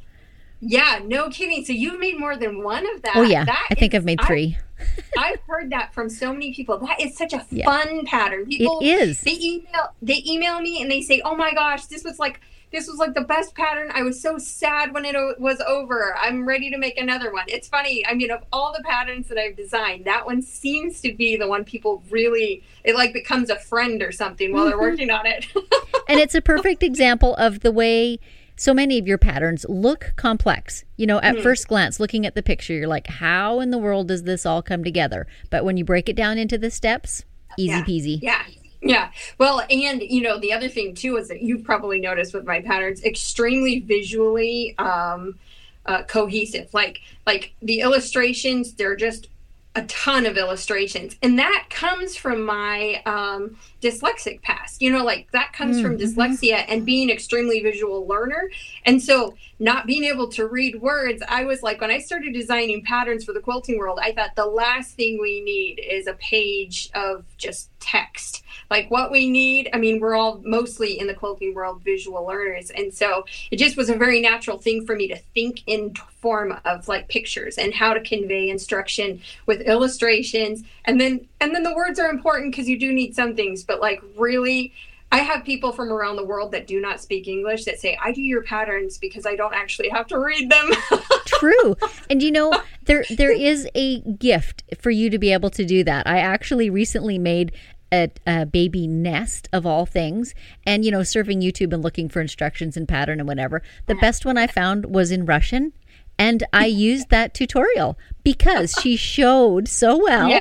Yeah 0.60 1.00
no 1.04 1.28
kidding 1.30 1.64
so 1.64 1.72
you've 1.72 1.98
made 1.98 2.18
more 2.18 2.36
than 2.36 2.62
one 2.62 2.84
of 2.94 3.02
that 3.02 3.16
Oh, 3.16 3.22
yeah. 3.22 3.44
That 3.44 3.66
I 3.70 3.74
think 3.74 3.94
I've 3.94 4.04
made 4.04 4.20
three. 4.26 4.56
I've 5.18 5.40
heard 5.46 5.70
that 5.70 5.92
from 5.92 6.08
so 6.08 6.32
many 6.32 6.54
people. 6.54 6.78
That 6.78 7.00
is 7.00 7.16
such 7.16 7.32
a 7.32 7.44
Yeah. 7.50 7.66
fun 7.66 8.06
pattern. 8.06 8.46
People 8.46 8.78
It 8.80 8.86
is. 8.86 9.20
they 9.22 9.38
email 9.40 9.94
they 10.00 10.22
email 10.26 10.60
me 10.60 10.80
and 10.80 10.90
they 10.90 11.02
say, 11.02 11.20
"Oh 11.24 11.34
my 11.36 11.52
gosh, 11.52 11.86
this 11.86 12.02
was 12.04 12.18
like 12.18 12.40
this 12.72 12.86
was 12.86 12.96
like 12.98 13.14
the 13.14 13.20
best 13.22 13.54
pattern. 13.54 13.90
I 13.92 14.02
was 14.02 14.22
so 14.22 14.38
sad 14.38 14.94
when 14.94 15.04
it 15.04 15.16
o- 15.16 15.34
was 15.38 15.60
over. 15.66 16.14
I'm 16.16 16.46
ready 16.46 16.70
to 16.70 16.78
make 16.78 16.96
another 16.98 17.32
one." 17.32 17.44
It's 17.48 17.68
funny. 17.68 18.06
I 18.06 18.14
mean, 18.14 18.30
of 18.30 18.42
all 18.52 18.72
the 18.74 18.82
patterns 18.84 19.28
that 19.28 19.36
I've 19.38 19.56
designed, 19.56 20.04
that 20.06 20.24
one 20.24 20.40
seems 20.40 21.00
to 21.02 21.12
be 21.12 21.36
the 21.36 21.48
one 21.48 21.64
people 21.64 22.02
really 22.10 22.62
it 22.84 22.94
like 22.94 23.12
becomes 23.12 23.50
a 23.50 23.56
friend 23.56 24.02
or 24.02 24.12
something 24.12 24.52
while 24.52 24.64
they're 24.66 24.76
Mhm. 24.78 24.90
working 24.92 25.10
on 25.10 25.26
it. 25.26 25.46
and 26.08 26.20
it's 26.20 26.34
a 26.34 26.40
perfect 26.40 26.82
example 26.82 27.34
of 27.36 27.60
the 27.60 27.72
way 27.72 28.18
so 28.60 28.74
many 28.74 28.98
of 28.98 29.08
your 29.08 29.16
patterns 29.16 29.64
look 29.70 30.12
complex. 30.16 30.84
You 30.98 31.06
know, 31.06 31.18
at 31.22 31.36
Mhm. 31.36 31.42
first 31.42 31.66
glance, 31.66 31.98
looking 31.98 32.26
at 32.26 32.34
the 32.34 32.42
picture, 32.42 32.74
you're 32.74 32.86
like, 32.86 33.06
how 33.06 33.60
in 33.60 33.70
the 33.70 33.78
world 33.78 34.08
does 34.08 34.24
this 34.24 34.44
all 34.44 34.60
come 34.60 34.84
together? 34.84 35.26
But 35.48 35.64
when 35.64 35.78
you 35.78 35.84
break 35.84 36.10
it 36.10 36.14
down 36.14 36.36
into 36.36 36.58
the 36.58 36.70
steps, 36.70 37.24
easy 37.56 37.70
Yeah. 37.72 37.84
peasy. 37.84 38.18
Yeah. 38.22 38.42
Yeah. 38.82 39.10
Well, 39.38 39.62
and 39.70 40.02
you 40.02 40.20
know, 40.20 40.38
the 40.38 40.52
other 40.52 40.68
thing 40.68 40.94
too 40.94 41.16
is 41.16 41.28
that 41.28 41.40
you've 41.40 41.64
probably 41.64 42.00
noticed 42.00 42.34
with 42.34 42.44
my 42.44 42.60
patterns, 42.60 43.02
extremely 43.02 43.78
visually 43.80 44.74
um, 44.78 45.38
uh, 45.86 46.02
cohesive. 46.02 46.68
Like, 46.74 47.00
like 47.26 47.52
the 47.62 47.80
illustrations, 47.80 48.74
they're 48.74 48.94
just 48.94 49.28
a 49.74 49.82
ton 49.82 50.26
of 50.26 50.36
illustrations, 50.36 51.16
and 51.22 51.38
that 51.38 51.66
comes 51.70 52.14
from 52.14 52.44
my 52.44 53.00
um, 53.06 53.56
dyslexic 53.80 54.42
past. 54.42 54.82
You 54.82 54.90
know, 54.92 55.04
like 55.04 55.30
that 55.32 55.52
comes 55.52 55.80
from 55.80 55.96
Mhm. 55.96 56.00
dyslexia 56.00 56.64
and 56.68 56.84
being 56.84 57.10
extremely 57.10 57.60
visual 57.60 58.06
learner, 58.06 58.50
and 58.84 59.02
so 59.02 59.34
not 59.58 59.86
being 59.86 60.04
able 60.04 60.28
to 60.28 60.46
read 60.46 60.80
words. 60.80 61.22
I 61.28 61.44
was 61.44 61.62
like, 61.62 61.80
when 61.80 61.90
I 61.90 61.98
started 61.98 62.32
designing 62.32 62.82
patterns 62.82 63.24
for 63.24 63.32
the 63.32 63.40
quilting 63.40 63.78
world, 63.78 63.98
I 64.02 64.12
thought 64.12 64.36
the 64.36 64.46
last 64.46 64.96
thing 64.96 65.18
we 65.20 65.40
need 65.40 65.80
is 65.80 66.06
a 66.06 66.14
page 66.14 66.88
of 66.94 67.24
just 67.36 67.70
text 67.80 68.42
like 68.70 68.90
what 68.90 69.10
we 69.10 69.28
need 69.28 69.70
i 69.72 69.78
mean 69.78 69.98
we're 70.00 70.14
all 70.14 70.38
mostly 70.44 71.00
in 71.00 71.06
the 71.06 71.14
quilting 71.14 71.54
world 71.54 71.82
visual 71.82 72.26
learners 72.26 72.70
and 72.70 72.92
so 72.92 73.24
it 73.50 73.56
just 73.56 73.74
was 73.74 73.88
a 73.88 73.96
very 73.96 74.20
natural 74.20 74.58
thing 74.58 74.84
for 74.84 74.94
me 74.94 75.08
to 75.08 75.16
think 75.34 75.62
in 75.66 75.92
form 76.20 76.54
of 76.66 76.86
like 76.88 77.08
pictures 77.08 77.56
and 77.56 77.72
how 77.72 77.94
to 77.94 78.00
convey 78.02 78.50
instruction 78.50 79.18
with 79.46 79.62
illustrations 79.62 80.62
and 80.84 81.00
then 81.00 81.26
and 81.40 81.54
then 81.54 81.62
the 81.62 81.74
words 81.74 81.98
are 81.98 82.10
important 82.10 82.52
because 82.52 82.68
you 82.68 82.78
do 82.78 82.92
need 82.92 83.14
some 83.14 83.34
things 83.34 83.64
but 83.64 83.80
like 83.80 84.02
really 84.16 84.72
I 85.12 85.18
have 85.18 85.44
people 85.44 85.72
from 85.72 85.92
around 85.92 86.16
the 86.16 86.24
world 86.24 86.52
that 86.52 86.66
do 86.66 86.80
not 86.80 87.00
speak 87.00 87.26
English 87.26 87.64
that 87.64 87.80
say, 87.80 87.98
I 88.02 88.12
do 88.12 88.22
your 88.22 88.44
patterns 88.44 88.96
because 88.96 89.26
I 89.26 89.34
don't 89.34 89.54
actually 89.54 89.88
have 89.88 90.06
to 90.08 90.18
read 90.18 90.50
them. 90.50 90.70
True. 91.26 91.76
And 92.08 92.22
you 92.22 92.30
know, 92.30 92.52
there 92.84 93.04
there 93.10 93.32
is 93.32 93.68
a 93.74 94.00
gift 94.02 94.62
for 94.78 94.90
you 94.90 95.10
to 95.10 95.18
be 95.18 95.32
able 95.32 95.50
to 95.50 95.64
do 95.64 95.82
that. 95.82 96.06
I 96.06 96.18
actually 96.18 96.70
recently 96.70 97.18
made 97.18 97.52
a, 97.92 98.10
a 98.26 98.46
baby 98.46 98.86
nest 98.86 99.48
of 99.52 99.66
all 99.66 99.84
things 99.84 100.32
and 100.64 100.84
you 100.84 100.92
know 100.92 101.00
surfing 101.00 101.42
youtube 101.42 101.72
and 101.72 101.82
looking 101.82 102.08
for 102.08 102.20
instructions 102.20 102.76
and 102.76 102.86
pattern 102.86 103.18
and 103.18 103.28
whatever 103.28 103.62
the 103.86 103.96
best 103.96 104.24
one 104.24 104.38
i 104.38 104.46
found 104.46 104.94
was 104.94 105.10
in 105.10 105.26
russian 105.26 105.72
and 106.16 106.44
i 106.52 106.66
used 106.66 107.10
that 107.10 107.34
tutorial 107.34 107.98
because 108.22 108.72
she 108.80 108.96
showed 108.96 109.66
so 109.66 110.00
well 110.00 110.28
Yeah. 110.28 110.40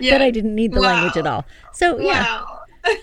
That 0.00 0.22
i 0.22 0.30
didn't 0.30 0.54
need 0.54 0.72
the 0.72 0.80
Wow. 0.80 0.86
language 0.88 1.16
at 1.16 1.26
all 1.26 1.44
so 1.72 1.98
yeah 1.98 2.22
Wow. 2.24 2.58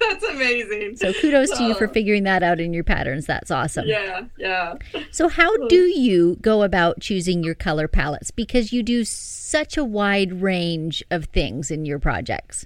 That's 0.00 0.24
amazing. 0.24 0.96
so 0.96 1.12
kudos 1.12 1.50
to 1.58 1.62
you 1.64 1.74
for 1.74 1.86
Oh. 1.86 1.92
figuring 1.92 2.22
that 2.24 2.42
out 2.42 2.58
in 2.58 2.72
your 2.72 2.84
patterns 2.84 3.26
that's 3.26 3.50
awesome 3.50 3.86
Yeah, 3.86 4.22
yeah. 4.38 4.74
So, 5.10 5.28
how 5.28 5.54
do 5.68 5.76
you 5.76 6.36
go 6.40 6.62
about 6.62 7.00
choosing 7.00 7.44
your 7.44 7.54
color 7.54 7.86
palettes? 7.86 8.30
Because 8.30 8.72
you 8.72 8.82
do 8.82 9.04
such 9.04 9.76
a 9.76 9.84
wide 9.84 10.40
range 10.40 11.04
of 11.10 11.26
things 11.26 11.70
in 11.70 11.84
your 11.84 11.98
projects. 11.98 12.64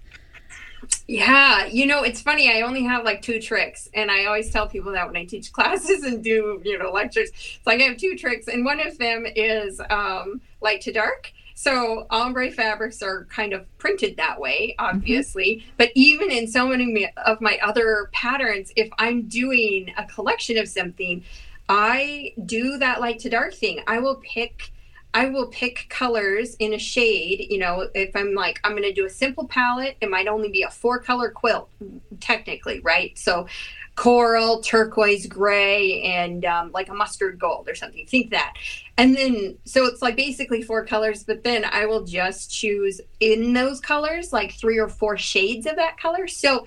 Yeah, 1.08 1.66
you 1.66 1.86
know, 1.86 2.02
it's 2.02 2.20
funny. 2.22 2.50
I 2.50 2.60
only 2.62 2.84
have 2.84 3.04
like 3.04 3.20
two 3.22 3.40
tricks, 3.40 3.88
and 3.94 4.10
I 4.10 4.26
always 4.26 4.50
tell 4.50 4.68
people 4.68 4.92
that 4.92 5.06
when 5.06 5.16
I 5.16 5.24
teach 5.24 5.52
classes 5.58 6.04
and 6.04 6.22
do, 6.22 6.60
you 6.64 6.78
know, 6.78 6.90
lectures. 6.92 7.30
It's 7.30 7.66
like 7.66 7.80
I 7.80 7.84
have 7.84 7.96
two 7.96 8.16
tricks, 8.16 8.46
and 8.48 8.64
one 8.64 8.80
of 8.80 8.96
them 8.98 9.24
is 9.34 9.80
um, 9.90 10.40
light 10.60 10.82
to 10.82 10.92
dark. 10.92 11.32
So 11.54 12.06
ombre 12.10 12.50
fabrics 12.50 13.02
are 13.02 13.26
kind 13.26 13.52
of 13.52 13.66
printed 13.78 14.16
that 14.16 14.40
way, 14.40 14.74
obviously. 14.78 15.64
But 15.76 15.90
even 15.94 16.30
in 16.30 16.48
so 16.48 16.66
many 16.66 17.08
of 17.24 17.40
my 17.40 17.58
other 17.62 18.10
patterns, 18.12 18.72
if 18.76 18.88
I'm 18.98 19.28
doing 19.28 19.92
a 19.96 20.04
collection 20.04 20.58
of 20.58 20.68
something, 20.68 21.24
I 21.68 22.34
do 22.44 22.78
that 22.78 23.00
light 23.00 23.20
to 23.20 23.30
dark 23.30 23.54
thing. 23.54 23.80
I 23.86 24.00
will 24.00 24.16
pick 24.16 24.72
I 25.14 25.26
will 25.26 25.46
pick 25.46 25.86
colors 25.88 26.56
in 26.58 26.74
a 26.74 26.78
shade. 26.78 27.46
You 27.48 27.58
know, 27.58 27.88
if 27.94 28.16
I'm 28.16 28.34
like, 28.34 28.58
I'm 28.64 28.72
going 28.72 28.82
to 28.82 28.92
do 28.92 29.06
a 29.06 29.10
simple 29.10 29.46
palette, 29.46 29.96
it 30.00 30.10
might 30.10 30.26
only 30.26 30.48
be 30.48 30.62
a 30.62 30.70
four 30.70 30.98
color 30.98 31.30
quilt, 31.30 31.70
technically, 32.18 32.80
right? 32.80 33.16
So, 33.16 33.46
coral, 33.94 34.60
turquoise, 34.60 35.28
gray, 35.28 36.02
and 36.02 36.44
um, 36.44 36.72
like 36.72 36.88
a 36.88 36.94
mustard 36.94 37.38
gold 37.38 37.68
or 37.68 37.76
something. 37.76 38.04
Think 38.06 38.30
that. 38.30 38.54
And 38.96 39.16
then, 39.16 39.58
so 39.64 39.86
it's 39.86 40.02
like 40.02 40.16
basically 40.16 40.62
four 40.62 40.84
colors, 40.86 41.24
but 41.24 41.42
then 41.42 41.64
I 41.64 41.86
will 41.86 42.04
just 42.04 42.52
choose 42.52 43.00
in 43.18 43.52
those 43.52 43.80
colors 43.80 44.32
like 44.32 44.52
three 44.52 44.78
or 44.78 44.88
four 44.88 45.16
shades 45.16 45.66
of 45.66 45.76
that 45.76 45.98
color. 45.98 46.28
So, 46.28 46.66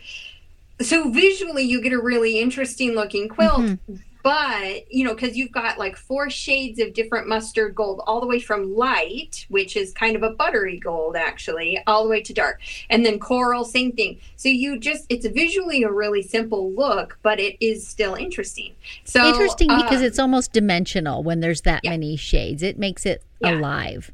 so 0.81 1.09
visually, 1.09 1.63
you 1.63 1.81
get 1.81 1.93
a 1.93 2.01
really 2.01 2.39
interesting 2.39 2.91
looking 2.91 3.29
quilt 3.29 3.61
Mhm. 3.61 3.99
But 4.27 4.91
you 4.91 5.05
know 5.05 5.13
because 5.13 5.37
you've 5.37 5.53
got 5.53 5.77
like 5.77 5.95
four 5.95 6.29
shades 6.29 6.79
of 6.79 6.93
different 6.93 7.29
mustard 7.29 7.73
gold 7.73 8.01
all 8.05 8.19
the 8.19 8.27
way 8.27 8.41
from 8.41 8.75
light 8.75 9.45
which 9.47 9.77
is 9.77 9.93
kind 9.93 10.17
of 10.17 10.21
a 10.23 10.29
buttery 10.31 10.77
gold 10.77 11.15
actually 11.15 11.81
all 11.87 12.03
the 12.03 12.09
way 12.09 12.19
to 12.21 12.33
dark 12.33 12.59
and 12.89 13.05
then 13.05 13.19
coral 13.19 13.63
same 13.63 13.93
thing 13.93 14.19
so 14.35 14.49
you 14.49 14.77
just 14.77 15.05
it's 15.07 15.25
visually 15.27 15.81
a 15.83 15.89
really 15.89 16.21
simple 16.21 16.69
look 16.73 17.17
but 17.23 17.39
it 17.39 17.55
is 17.65 17.87
still 17.87 18.15
interesting 18.15 18.75
so 19.05 19.29
Interesting 19.29 19.69
because 19.69 19.99
um, 19.99 20.03
it's 20.03 20.19
almost 20.19 20.51
dimensional 20.51 21.23
when 21.23 21.39
there's 21.39 21.61
that 21.61 21.81
yeah. 21.83 21.91
many 21.91 22.17
shades. 22.17 22.63
It 22.63 22.77
makes 22.77 23.05
it 23.05 23.23
Yeah. 23.39 23.57
alive. 23.59 24.11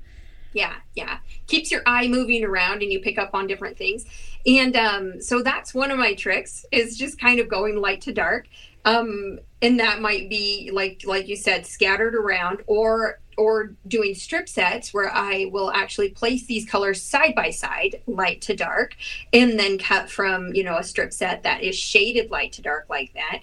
yeah 0.54 0.76
yeah 0.94 1.18
keeps 1.48 1.72
your 1.72 1.82
eye 1.88 2.08
moving 2.08 2.44
around 2.44 2.84
and 2.84 2.92
you 2.92 3.00
pick 3.00 3.18
up 3.18 3.32
on 3.34 3.48
different 3.48 3.78
things 3.78 4.06
and 4.46 4.76
um, 4.76 5.22
so 5.22 5.42
that's 5.42 5.74
one 5.74 5.90
of 5.90 5.98
my 5.98 6.14
tricks 6.14 6.66
is 6.72 6.98
just 6.98 7.20
kind 7.20 7.40
of 7.40 7.48
going 7.48 7.78
light 7.82 8.02
to 8.02 8.14
dark 8.14 8.48
um, 8.86 9.40
and 9.62 9.80
that 9.80 10.02
might 10.02 10.30
be 10.30 10.70
like 10.74 11.02
like 11.06 11.28
you 11.28 11.36
said 11.36 11.66
scattered 11.66 12.16
around 12.16 12.60
or 12.68 13.20
or 13.38 13.76
doing 13.88 14.14
strip 14.14 14.48
sets 14.48 14.94
where 14.94 15.12
i 15.12 15.50
will 15.52 15.72
actually 15.72 16.10
place 16.10 16.46
these 16.46 16.66
colors 16.66 17.02
side 17.02 17.34
by 17.36 17.50
side 17.50 18.02
light 18.06 18.42
to 18.42 18.56
dark 18.56 18.96
and 19.32 19.58
then 19.60 19.78
cut 19.78 20.10
from 20.10 20.54
you 20.54 20.64
know 20.64 20.78
a 20.78 20.84
strip 20.84 21.12
set 21.14 21.44
that 21.44 21.64
is 21.64 21.76
shaded 21.76 22.30
light 22.30 22.52
to 22.54 22.62
dark 22.62 22.86
like 22.90 23.14
that. 23.14 23.40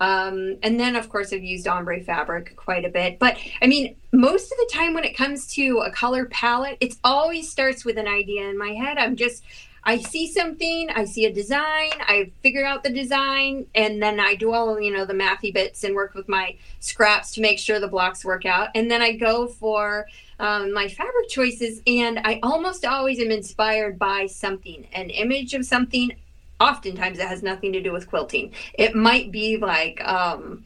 Um, 0.00 0.56
and 0.64 0.78
then 0.78 0.96
of 0.96 1.08
course 1.08 1.32
i've 1.32 1.44
used 1.44 1.68
ombre 1.68 2.00
fabric 2.00 2.56
quite 2.56 2.84
a 2.84 2.88
bit. 2.88 3.18
But 3.18 3.36
i 3.62 3.66
mean 3.66 3.96
most 4.12 4.50
of 4.50 4.58
the 4.58 4.70
time 4.72 4.92
when 4.94 5.04
it 5.04 5.16
comes 5.16 5.46
to 5.54 5.80
a 5.80 5.90
color 5.90 6.26
palette 6.26 6.78
it 6.80 6.96
always 7.04 7.48
starts 7.48 7.84
with 7.84 7.96
an 7.96 8.08
idea 8.08 8.48
in 8.48 8.58
my 8.58 8.70
head. 8.70 8.98
I'm 8.98 9.16
just 9.16 9.44
I 9.86 9.98
see 9.98 10.26
something, 10.26 10.88
I 10.90 11.04
see 11.04 11.26
a 11.26 11.32
design, 11.32 11.90
I 12.00 12.32
figure 12.42 12.64
out 12.64 12.82
the 12.82 12.90
design, 12.90 13.66
and 13.74 14.02
then 14.02 14.18
I 14.18 14.34
do 14.34 14.52
all 14.52 14.80
you 14.80 14.90
know 14.90 15.04
the 15.04 15.12
mathy 15.12 15.52
bits 15.52 15.84
and 15.84 15.94
work 15.94 16.14
with 16.14 16.28
my 16.28 16.56
scraps 16.80 17.32
to 17.32 17.40
make 17.42 17.58
sure 17.58 17.78
the 17.78 17.88
blocks 17.88 18.24
work 18.24 18.46
out. 18.46 18.68
And 18.74 18.90
then 18.90 19.02
I 19.02 19.12
go 19.12 19.46
for 19.46 20.06
um, 20.38 20.72
my 20.72 20.88
fabric 20.88 21.28
choices, 21.28 21.82
and 21.86 22.18
I 22.24 22.40
almost 22.42 22.86
always 22.86 23.20
am 23.20 23.30
inspired 23.30 23.98
by 23.98 24.26
something, 24.26 24.86
an 24.92 25.10
image 25.10 25.52
of 25.52 25.66
something. 25.66 26.12
Oftentimes, 26.60 27.18
it 27.18 27.26
has 27.26 27.42
nothing 27.42 27.72
to 27.74 27.82
do 27.82 27.92
with 27.92 28.08
quilting. 28.08 28.52
It 28.74 28.94
might 28.94 29.30
be 29.30 29.56
like. 29.58 30.02
Um, 30.04 30.64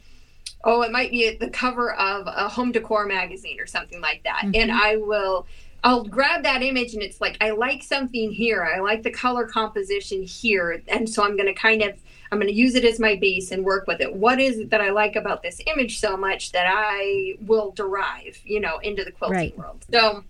oh, 0.64 0.82
it 0.82 0.90
might 0.90 1.10
be 1.10 1.36
the 1.36 1.50
cover 1.50 1.94
of 1.94 2.26
a 2.26 2.48
home 2.48 2.72
decor 2.72 3.06
magazine 3.06 3.60
or 3.60 3.66
something 3.66 4.00
like 4.00 4.22
that. 4.24 4.42
Mm-hmm. 4.44 4.60
And 4.60 4.72
I 4.72 4.96
will 4.96 5.46
I'll 5.84 6.04
grab 6.04 6.42
that 6.42 6.62
image 6.62 6.94
and 6.94 7.02
it's 7.02 7.20
like 7.20 7.36
I 7.40 7.50
like 7.50 7.82
something 7.82 8.32
here. 8.32 8.64
I 8.64 8.80
like 8.80 9.02
the 9.02 9.10
color 9.10 9.46
composition 9.46 10.22
here. 10.22 10.82
And 10.88 11.08
so 11.08 11.24
I'm 11.24 11.36
going 11.36 11.46
to 11.46 11.54
kind 11.54 11.82
of 11.82 11.94
I'm 12.30 12.38
going 12.38 12.52
to 12.52 12.54
use 12.54 12.74
it 12.74 12.84
as 12.84 13.00
my 13.00 13.16
base 13.16 13.52
and 13.52 13.64
work 13.64 13.86
with 13.86 14.00
it. 14.00 14.14
What 14.14 14.40
is 14.40 14.58
it 14.58 14.70
that 14.70 14.80
I 14.80 14.90
like 14.90 15.16
about 15.16 15.42
this 15.42 15.60
image 15.66 15.98
so 15.98 16.16
much 16.16 16.52
that 16.52 16.66
I 16.68 17.36
will 17.40 17.70
derive, 17.70 18.40
you 18.44 18.60
know, 18.60 18.78
into 18.78 19.04
the 19.04 19.12
quilting 19.12 19.38
right. 19.38 19.58
world. 19.58 19.86
So 19.90 20.24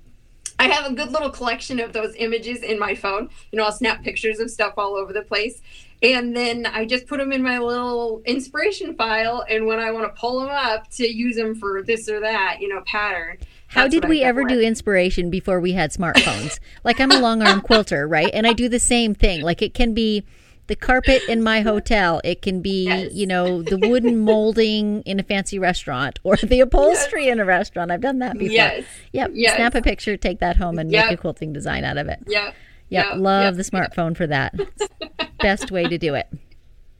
I 0.60 0.68
have 0.68 0.90
a 0.90 0.94
good 0.94 1.12
little 1.12 1.30
collection 1.30 1.80
of 1.80 1.92
those 1.92 2.14
images 2.16 2.62
in 2.62 2.78
my 2.78 2.94
phone. 2.94 3.30
You 3.52 3.58
know, 3.58 3.64
I'll 3.64 3.72
snap 3.72 4.02
pictures 4.02 4.40
of 4.40 4.50
stuff 4.50 4.74
all 4.76 4.96
over 4.96 5.12
the 5.12 5.22
place. 5.22 5.60
And 6.02 6.36
then 6.36 6.66
I 6.66 6.84
just 6.84 7.06
put 7.06 7.18
them 7.18 7.32
in 7.32 7.42
my 7.42 7.58
little 7.58 8.22
inspiration 8.24 8.94
file. 8.94 9.44
And 9.48 9.66
when 9.66 9.78
I 9.78 9.90
want 9.90 10.12
to 10.12 10.20
pull 10.20 10.40
them 10.40 10.50
up 10.50 10.88
to 10.92 11.08
use 11.08 11.36
them 11.36 11.54
for 11.54 11.82
this 11.82 12.08
or 12.08 12.20
that, 12.20 12.58
you 12.60 12.68
know, 12.68 12.82
pattern. 12.86 13.38
How 13.68 13.86
did 13.86 14.08
we 14.08 14.22
ever 14.22 14.44
do 14.44 14.60
inspiration 14.60 15.30
before 15.30 15.60
we 15.60 15.72
had 15.72 15.92
smartphones? 15.92 16.58
like 16.84 17.00
I'm 17.00 17.10
a 17.10 17.20
long 17.20 17.42
arm 17.42 17.60
quilter, 17.60 18.08
right? 18.08 18.30
And 18.32 18.46
I 18.46 18.52
do 18.52 18.68
the 18.68 18.78
same 18.78 19.14
thing. 19.14 19.42
Like 19.42 19.62
it 19.62 19.74
can 19.74 19.94
be 19.94 20.24
the 20.68 20.76
carpet 20.76 21.22
in 21.28 21.42
my 21.42 21.60
hotel. 21.60 22.20
It 22.24 22.42
can 22.42 22.60
be, 22.60 22.84
yes. 22.84 23.12
you 23.12 23.26
know, 23.26 23.62
the 23.62 23.78
wooden 23.88 24.18
molding 24.18 25.02
in 25.02 25.20
a 25.20 25.22
fancy 25.22 25.58
restaurant 25.58 26.18
or 26.22 26.36
the 26.36 26.60
upholstery 26.60 27.26
yes. 27.26 27.32
in 27.32 27.40
a 27.40 27.44
restaurant. 27.44 27.90
I've 27.90 28.00
done 28.00 28.20
that 28.20 28.38
before. 28.38 28.52
Yes. 28.52 28.84
Yep. 29.12 29.32
Yes. 29.34 29.56
Snap 29.56 29.74
a 29.74 29.82
picture, 29.82 30.16
take 30.16 30.40
that 30.40 30.56
home 30.56 30.78
and 30.78 30.90
yep. 30.90 31.06
make 31.06 31.18
a 31.18 31.20
quilting 31.20 31.52
design 31.52 31.84
out 31.84 31.98
of 31.98 32.08
it. 32.08 32.20
Yep. 32.26 32.54
Yep. 32.90 33.06
yep. 33.06 33.16
Love 33.16 33.56
the 33.56 33.62
smartphone 33.64 34.16
for 34.16 34.26
that. 34.26 34.54
Best 35.40 35.70
way 35.70 35.84
to 35.88 35.98
do 35.98 36.14
it. 36.14 36.28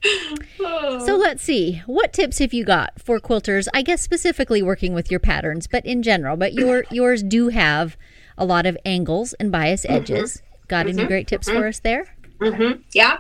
So 0.05 1.17
let's 1.17 1.43
see. 1.43 1.83
What 1.87 2.13
tips 2.13 2.39
have 2.39 2.53
you 2.53 2.65
got 2.65 3.01
for 3.01 3.19
quilters? 3.19 3.67
I 3.75 3.83
guess 3.83 4.01
specifically 4.01 4.63
working 4.63 4.95
with 4.95 5.11
your 5.11 5.21
patterns, 5.21 5.67
but 5.67 5.85
in 5.85 6.03
general. 6.03 6.37
But 6.37 6.55
your 6.55 6.85
yours 6.91 7.23
do 7.23 7.49
have 7.49 7.97
a 8.37 8.45
lot 8.45 8.67
of 8.67 8.77
angles 8.85 9.33
and 9.35 9.51
bias 9.51 9.85
mm-hmm. 9.85 9.97
edges. 9.97 10.37
Mm-hmm. 10.37 10.67
Got 10.69 10.87
mm-hmm. 10.87 10.99
any 10.99 11.09
great 11.09 11.27
tips 11.27 11.49
mm-hmm. 11.49 11.59
for 11.59 11.67
us 11.69 11.81
there? 11.81 12.15
Mm-hmm. 12.41 12.83
Yeah. 12.93 13.19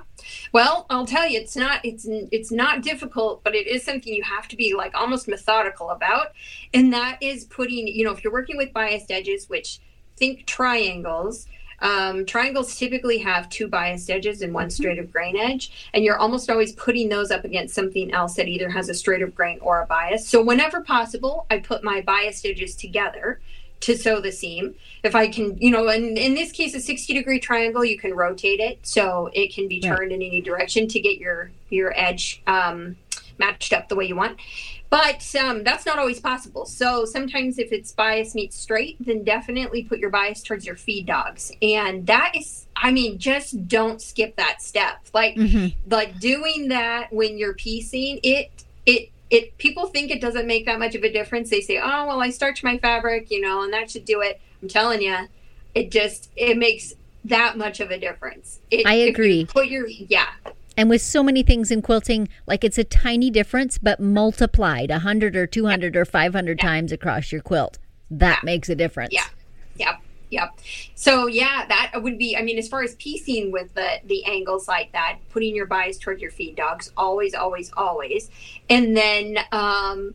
Well, 0.52 0.86
I'll 0.90 1.06
tell 1.06 1.28
you, 1.28 1.40
it's 1.40 1.56
not 1.56 1.80
it's 1.84 2.06
it's 2.08 2.52
not 2.52 2.82
difficult, 2.82 3.42
but 3.42 3.54
it 3.54 3.66
is 3.66 3.82
something 3.82 4.12
you 4.12 4.22
have 4.22 4.46
to 4.48 4.56
be 4.56 4.74
like 4.74 4.94
almost 4.94 5.26
methodical 5.26 5.90
about, 5.90 6.28
and 6.72 6.92
that 6.92 7.18
is 7.20 7.44
putting. 7.44 7.88
You 7.88 8.04
know, 8.04 8.12
if 8.12 8.22
you're 8.22 8.32
working 8.32 8.56
with 8.56 8.72
biased 8.72 9.10
edges, 9.10 9.48
which 9.48 9.80
think 10.16 10.46
triangles 10.46 11.46
um, 11.80 12.26
triangles 12.26 12.76
typically 12.76 13.18
have 13.18 13.48
two 13.48 13.68
biased 13.68 14.10
edges 14.10 14.42
and 14.42 14.52
one 14.52 14.70
straight 14.70 14.98
of 14.98 15.12
grain 15.12 15.36
edge, 15.36 15.88
and 15.94 16.04
you're 16.04 16.18
almost 16.18 16.50
always 16.50 16.72
putting 16.72 17.08
those 17.08 17.30
up 17.30 17.44
against 17.44 17.74
something 17.74 18.12
else 18.12 18.34
that 18.34 18.48
either 18.48 18.68
has 18.68 18.88
a 18.88 18.94
straight 18.94 19.22
of 19.22 19.34
grain 19.34 19.58
or 19.60 19.82
a 19.82 19.86
bias. 19.86 20.26
So 20.26 20.42
whenever 20.42 20.80
possible, 20.80 21.46
I 21.50 21.58
put 21.58 21.84
my 21.84 22.00
biased 22.00 22.44
edges 22.44 22.74
together 22.74 23.40
to 23.80 23.96
sew 23.96 24.20
the 24.20 24.32
seam. 24.32 24.74
If 25.04 25.14
I 25.14 25.28
can, 25.28 25.56
you 25.58 25.70
know, 25.70 25.88
and 25.88 26.18
in 26.18 26.34
this 26.34 26.50
case, 26.50 26.74
a 26.74 26.80
60 26.80 27.14
degree 27.14 27.38
triangle, 27.38 27.84
you 27.84 27.98
can 27.98 28.14
rotate 28.14 28.60
it 28.60 28.80
so 28.82 29.30
it 29.32 29.54
can 29.54 29.68
be 29.68 29.80
turned 29.80 30.10
in 30.10 30.20
any 30.20 30.40
direction 30.40 30.88
to 30.88 31.00
get 31.00 31.18
your 31.18 31.50
your 31.70 31.92
edge 31.96 32.42
um, 32.46 32.96
matched 33.38 33.72
up 33.72 33.88
the 33.88 33.96
way 33.96 34.06
you 34.06 34.16
want. 34.16 34.38
But 34.90 35.34
um, 35.36 35.64
that's 35.64 35.84
not 35.84 35.98
always 35.98 36.18
possible. 36.18 36.64
So 36.64 37.04
sometimes 37.04 37.58
if 37.58 37.72
it's 37.72 37.92
bias 37.92 38.34
meets 38.34 38.56
straight, 38.56 38.96
then 38.98 39.22
definitely 39.22 39.84
put 39.84 39.98
your 39.98 40.08
bias 40.08 40.42
towards 40.42 40.64
your 40.64 40.76
feed 40.76 41.06
dogs. 41.06 41.52
And 41.60 42.06
that 42.06 42.32
is, 42.34 42.66
I 42.74 42.90
mean, 42.90 43.18
just 43.18 43.68
don't 43.68 44.00
skip 44.00 44.36
that 44.36 44.62
step. 44.62 45.00
Like, 45.12 45.34
mm-hmm. 45.34 45.78
like 45.90 46.18
doing 46.20 46.68
that 46.68 47.12
when 47.12 47.36
you're 47.36 47.52
piecing 47.52 48.20
it, 48.22 48.50
it, 48.86 49.10
it, 49.28 49.58
people 49.58 49.88
think 49.88 50.10
it 50.10 50.22
doesn't 50.22 50.46
make 50.46 50.64
that 50.64 50.78
much 50.78 50.94
of 50.94 51.02
a 51.02 51.12
difference. 51.12 51.50
They 51.50 51.60
say, 51.60 51.78
oh, 51.78 52.06
well, 52.06 52.22
I 52.22 52.30
starch 52.30 52.64
my 52.64 52.78
fabric, 52.78 53.30
you 53.30 53.42
know, 53.42 53.62
and 53.62 53.72
that 53.74 53.90
should 53.90 54.06
do 54.06 54.22
it. 54.22 54.40
I'm 54.62 54.68
telling 54.68 55.02
you, 55.02 55.16
it 55.74 55.90
just, 55.90 56.30
it 56.34 56.56
makes 56.56 56.94
that 57.26 57.58
much 57.58 57.80
of 57.80 57.90
a 57.90 57.98
difference. 57.98 58.60
It, 58.70 58.86
I 58.86 58.94
agree. 58.94 59.44
put 59.44 59.68
your, 59.68 59.86
yeah, 59.86 60.28
and 60.78 60.88
with 60.88 61.02
so 61.02 61.24
many 61.24 61.42
things 61.42 61.72
in 61.72 61.82
quilting, 61.82 62.28
like 62.46 62.62
it's 62.62 62.78
a 62.78 62.84
tiny 62.84 63.30
difference, 63.30 63.78
but 63.78 63.98
multiplied 63.98 64.90
100 64.90 65.34
or 65.34 65.44
200 65.44 65.96
or 65.96 66.04
500 66.04 66.60
times 66.60 66.92
across 66.92 67.32
your 67.32 67.42
quilt. 67.42 67.78
That 68.12 68.44
makes 68.44 68.68
a 68.68 68.76
difference. 68.76 69.12
Yeah. 69.12 69.24
Yep. 69.74 70.00
Yep. 70.30 70.58
So 70.94 71.26
yeah, 71.26 71.66
that 71.66 71.92
would 71.96 72.16
be. 72.16 72.36
I 72.36 72.42
mean, 72.42 72.58
as 72.58 72.68
far 72.68 72.84
as 72.84 72.94
piecing 72.94 73.50
with 73.50 73.74
the 73.74 73.98
the 74.04 74.24
angles 74.26 74.68
like 74.68 74.92
that, 74.92 75.18
putting 75.30 75.56
your 75.56 75.66
bias 75.66 75.98
toward 75.98 76.20
your 76.20 76.30
feed 76.30 76.54
dogs, 76.54 76.92
always, 76.96 77.34
always, 77.34 77.72
always, 77.76 78.30
and 78.70 78.96
then 78.96 79.38
um, 79.50 80.14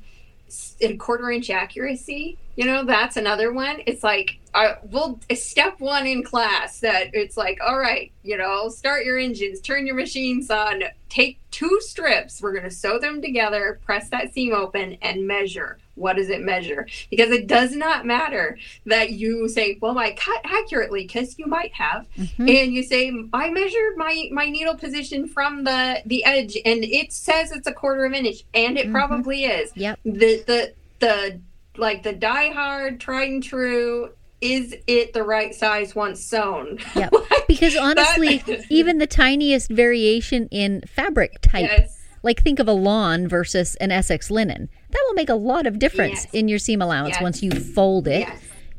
a 0.79 0.95
quarter 0.95 1.29
inch 1.29 1.49
accuracy. 1.49 2.37
You 2.55 2.65
know, 2.65 2.85
that's 2.85 3.17
another 3.17 3.51
one. 3.51 3.81
It's 3.85 4.03
like 4.03 4.39
I 4.53 4.77
will 4.83 5.19
step 5.33 5.79
one 5.79 6.05
in 6.05 6.23
class 6.23 6.79
that 6.81 7.09
it's 7.13 7.37
like, 7.37 7.59
all 7.65 7.79
right, 7.79 8.11
you 8.23 8.37
know, 8.37 8.69
start 8.69 9.03
your 9.05 9.17
engines, 9.17 9.59
turn 9.59 9.87
your 9.87 9.95
machines 9.95 10.51
on, 10.51 10.83
take 11.09 11.39
two 11.49 11.79
strips. 11.81 12.41
We're 12.41 12.51
going 12.51 12.63
to 12.63 12.71
sew 12.71 12.99
them 12.99 13.21
together, 13.21 13.79
press 13.83 14.09
that 14.09 14.33
seam 14.33 14.53
open, 14.53 14.97
and 15.01 15.25
measure. 15.25 15.79
What 15.95 16.17
does 16.17 16.29
it 16.29 16.41
measure? 16.41 16.87
Because 17.09 17.29
it 17.31 17.47
does 17.47 17.75
not 17.75 18.05
matter 18.05 18.57
that 18.85 19.11
you 19.11 19.47
say, 19.47 19.77
well, 19.81 19.97
I 19.97 20.13
cut 20.13 20.41
accurately, 20.43 21.03
because 21.03 21.37
you 21.37 21.45
might 21.47 21.73
have, 21.73 22.07
mm-hmm. 22.17 22.47
and 22.47 22.73
you 22.73 22.83
say, 22.83 23.11
I 23.31 23.49
measured 23.49 23.97
my 23.97 24.27
my 24.31 24.49
needle 24.49 24.75
position 24.75 25.27
from 25.27 25.63
the 25.63 26.01
the 26.05 26.25
edge, 26.25 26.57
and 26.65 26.83
it 26.83 27.13
says 27.13 27.51
it's 27.51 27.67
a 27.67 27.73
quarter 27.73 28.05
of 28.05 28.13
an 28.13 28.25
inch, 28.25 28.43
and 28.53 28.77
it 28.77 28.85
mm-hmm. 28.85 28.93
probably 28.93 29.45
is. 29.45 29.71
Yep. 29.75 29.99
The 30.03 30.43
the 30.47 30.73
the 30.99 31.39
like 31.77 32.03
the 32.03 32.13
die 32.13 32.49
hard, 32.49 32.99
tried 32.99 33.29
and 33.29 33.43
true 33.43 34.11
is 34.43 34.75
it 34.87 35.13
the 35.13 35.23
right 35.23 35.55
size 35.55 35.95
once 35.95 36.21
sewn? 36.21 36.77
Yeah. 36.95 37.07
like, 37.31 37.47
because 37.47 37.77
honestly, 37.77 38.39
that... 38.39 38.65
even 38.69 38.97
the 38.97 39.07
tiniest 39.07 39.71
variation 39.71 40.49
in 40.49 40.81
fabric 40.81 41.39
type, 41.41 41.69
yes. 41.69 41.97
like 42.23 42.43
think 42.43 42.59
of 42.59 42.67
a 42.67 42.73
lawn 42.73 43.27
versus 43.27 43.75
an 43.77 43.91
Essex 43.91 44.29
linen, 44.29 44.69
that 44.91 45.03
will 45.07 45.13
make 45.13 45.29
a 45.29 45.35
lot 45.35 45.65
of 45.65 45.79
difference 45.79 46.25
yes. 46.25 46.33
in 46.33 46.49
your 46.49 46.59
seam 46.59 46.81
allowance 46.81 47.15
yes. 47.15 47.21
once 47.21 47.41
you 47.41 47.51
fold 47.51 48.07
it, 48.07 48.27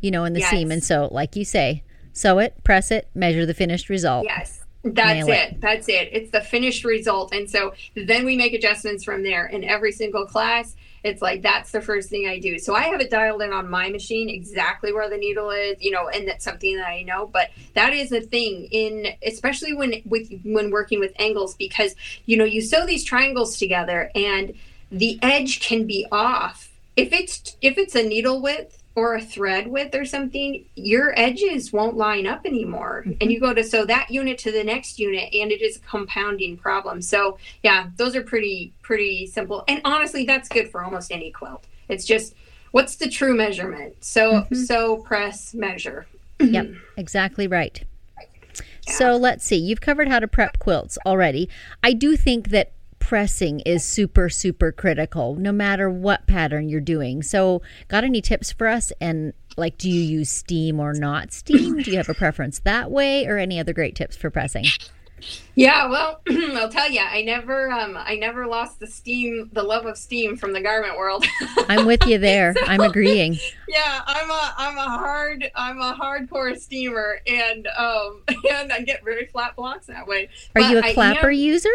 you 0.03 0.11
know, 0.11 0.25
in 0.25 0.35
the 0.35 0.43
seam. 0.43 0.71
And 0.71 0.85
so, 0.85 1.09
like 1.11 1.35
you 1.35 1.47
say, 1.47 1.83
sew 2.13 2.39
it, 2.39 2.63
press 2.63 2.91
it, 2.91 3.09
measure 3.15 3.47
the 3.47 3.55
finished 3.55 3.89
result. 3.89 4.27
Yes. 4.27 4.61
That's 4.85 5.27
it. 5.27 5.33
it. 5.33 5.61
That's 5.63 5.89
it. 5.89 6.11
It's 6.13 6.31
the 6.31 6.43
finished 6.43 6.85
result. 6.85 7.33
And 7.33 7.49
so 7.49 7.73
then 7.97 8.27
we 8.27 8.37
make 8.37 8.53
adjustments 8.53 9.03
from 9.03 9.23
there 9.23 9.47
in 9.47 9.65
every 9.65 9.93
single 9.93 10.27
class 10.27 10.77
it's 11.05 11.21
like 11.21 11.43
that's 11.43 11.71
the 11.71 11.83
first 11.83 12.09
thing 12.09 12.27
I 12.27 12.39
do. 12.39 12.59
So 12.59 12.75
I 12.75 12.85
have 12.85 13.01
it 13.01 13.11
dialed 13.11 13.43
in 13.43 13.53
on 13.53 13.71
my 13.71 13.91
machine 13.91 14.31
exactly 14.31 14.93
where 14.93 15.09
the 15.09 15.19
needle 15.19 15.51
is, 15.51 15.77
you 15.81 15.91
know, 15.91 16.09
and 16.09 16.27
that's 16.27 16.45
something 16.45 16.77
that 16.79 16.89
I 16.89 17.03
know. 17.03 17.27
But 17.27 17.51
that 17.75 17.93
is 17.93 18.11
a 18.11 18.23
thing 18.23 18.69
in 18.71 19.09
especially 19.25 19.75
when 19.75 20.03
with 20.07 20.31
when 20.45 20.71
working 20.71 21.01
with 21.01 21.13
angles 21.19 21.55
because 21.57 21.95
you 22.25 22.37
know 22.39 22.45
you 22.45 22.63
sew 22.63 22.87
these 22.87 23.05
triangles 23.05 23.59
together 23.59 24.11
and 24.15 24.55
the 24.91 25.19
edge 25.23 25.61
can 25.61 25.87
be 25.87 26.07
off. 26.11 26.73
If 26.97 27.13
it's 27.13 27.57
if 27.61 27.77
it's 27.77 27.95
a 27.95 28.03
needle 28.03 28.41
width 28.41 28.83
or 28.97 29.17
a 29.17 29.21
thread 29.21 29.67
width 29.67 29.95
or 29.95 30.05
something, 30.05 30.65
your 30.77 31.13
edges 31.19 31.73
won't 31.73 31.97
line 31.97 32.27
up 32.27 32.47
anymore. 32.47 33.03
Mm-hmm. 33.07 33.19
And 33.21 33.33
you 33.33 33.41
go 33.41 33.53
to 33.53 33.65
sew 33.65 33.85
that 33.87 34.11
unit 34.11 34.39
to 34.39 34.53
the 34.53 34.63
next 34.63 34.99
unit 34.99 35.35
and 35.35 35.51
it 35.51 35.63
is 35.63 35.77
a 35.77 35.81
compounding 35.81 36.57
problem. 36.57 37.03
So 37.03 37.39
yeah, 37.63 37.89
those 37.97 38.15
are 38.15 38.23
pretty, 38.23 38.73
pretty 38.83 39.27
simple. 39.27 39.65
And 39.67 39.81
honestly, 39.85 40.25
that's 40.25 40.49
good 40.49 40.71
for 40.71 40.85
almost 40.85 41.11
any 41.11 41.31
quilt. 41.31 41.67
It's 41.89 42.05
just 42.05 42.35
what's 42.71 42.97
the 42.97 43.09
true 43.09 43.35
measurement? 43.35 43.97
So 44.05 44.33
mm-hmm. 44.33 44.55
sew, 44.55 44.99
press, 44.99 45.55
measure. 45.55 46.07
yep, 46.41 46.71
exactly 46.97 47.47
right. 47.47 47.83
Yeah. 48.87 48.93
So 48.93 49.17
let's 49.17 49.45
see. 49.45 49.57
You've 49.57 49.81
covered 49.81 50.09
how 50.09 50.21
to 50.21 50.29
prep 50.29 50.59
quilts 50.59 50.99
already. 51.07 51.49
I 51.83 51.95
do 51.95 52.17
think 52.17 52.51
that 52.51 52.73
pressing 53.05 53.61
is 53.61 53.85
super, 53.85 54.31
super 54.31 54.73
critical 54.73 55.35
no 55.35 55.53
matter 55.53 55.91
what 55.91 56.27
pattern 56.27 56.71
you're 56.71 56.81
doing. 56.81 57.23
So, 57.23 57.61
got 57.89 58.03
any 58.03 58.23
tips 58.23 58.51
for 58.51 58.67
us? 58.67 58.93
And 58.99 59.35
like, 59.59 59.77
do 59.77 59.91
you 59.91 60.01
use 60.01 60.31
steam 60.31 60.81
or 60.81 60.95
not 60.95 61.31
steam? 61.33 61.83
Do 61.83 61.91
you 61.91 61.99
have 61.99 62.09
a 62.09 62.15
preference 62.15 62.61
that 62.61 62.91
way 62.91 63.27
or 63.27 63.37
any 63.37 63.61
other 63.61 63.75
great 63.75 63.95
tips 63.95 64.17
for 64.17 64.31
pressing? 64.31 64.65
Yeah, 65.55 65.89
well, 65.89 66.21
I'll 66.57 66.69
tell 66.71 66.91
you, 66.91 67.01
I 67.01 67.23
never, 67.23 67.71
um, 67.71 67.97
I 67.97 68.17
never 68.17 68.47
lost 68.47 68.81
the 68.81 68.87
steam, 68.87 69.49
the 69.53 69.63
love 69.63 69.87
of 69.87 69.97
steam 69.97 70.37
from 70.37 70.53
the 70.55 70.61
garment 70.61 70.97
world. 70.99 71.25
I'm 71.69 71.87
with 71.87 72.07
you 72.07 72.19
there. 72.19 72.55
I'm 72.67 72.81
agreeing. 72.81 73.37
yeah, 73.69 74.01
I'm 74.07 74.31
a, 74.31 74.55
I'm 74.57 74.77
a 74.79 74.89
hard, 74.99 75.51
I'm 75.55 75.79
a 75.81 75.95
hardcore 75.95 76.57
steamer, 76.59 77.21
and 77.27 77.67
um, 77.79 78.23
and 78.51 78.73
I 78.73 78.81
get 78.81 79.05
very 79.05 79.27
flat 79.27 79.57
blocks 79.57 79.87
that 79.87 80.07
way. 80.07 80.25
Are 80.57 80.63
But 80.63 80.71
you 80.71 80.79
a 80.79 80.93
clapper 80.95 81.31
am- 81.31 81.37
user? 81.37 81.71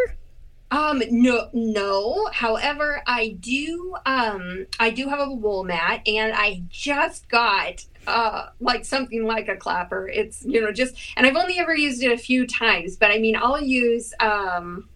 Um, 0.71 1.01
no, 1.09 1.49
no. 1.53 2.29
However, 2.31 3.01
I 3.07 3.29
do, 3.39 3.95
um, 4.05 4.67
I 4.79 4.91
do 4.91 5.09
have 5.09 5.19
a 5.19 5.31
wool 5.33 5.63
mat, 5.63 6.07
and 6.07 6.33
I 6.33 6.63
just 6.69 7.27
got 7.29 7.85
uh 8.07 8.47
like 8.59 8.85
something 8.85 9.25
like 9.25 9.47
a 9.47 9.55
clapper. 9.55 10.07
It's 10.07 10.43
you 10.45 10.61
know 10.61 10.71
just, 10.71 10.95
and 11.17 11.25
I've 11.25 11.35
only 11.35 11.59
ever 11.59 11.75
used 11.75 12.03
it 12.03 12.11
a 12.11 12.17
few 12.17 12.45
times, 12.45 12.97
but 12.97 13.11
I 13.11 13.17
mean, 13.19 13.35
I'll 13.35 13.61
use 13.61 14.13
um. 14.19 14.89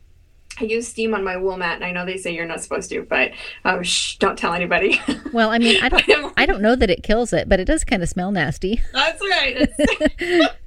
I 0.61 0.65
use 0.65 0.87
steam 0.87 1.15
on 1.15 1.23
my 1.23 1.35
wool 1.35 1.57
mat, 1.57 1.77
and 1.77 1.83
I 1.83 1.91
know 1.91 2.05
they 2.05 2.17
say 2.17 2.31
you're 2.31 2.45
not 2.45 2.61
supposed 2.61 2.91
to, 2.91 3.01
but 3.01 3.31
um, 3.65 3.81
shh, 3.81 4.17
don't 4.17 4.37
tell 4.37 4.53
anybody. 4.53 5.01
Well, 5.33 5.49
I 5.49 5.57
mean, 5.57 5.79
I 5.81 5.89
don't. 5.89 6.31
I 6.37 6.45
don't 6.45 6.61
know 6.61 6.75
that 6.75 6.91
it 6.91 7.01
kills 7.01 7.33
it, 7.33 7.49
but 7.49 7.59
it 7.59 7.65
does 7.65 7.83
kind 7.83 8.03
of 8.03 8.09
smell 8.09 8.29
nasty. 8.31 8.79
That's 8.93 9.19
right. 9.19 9.67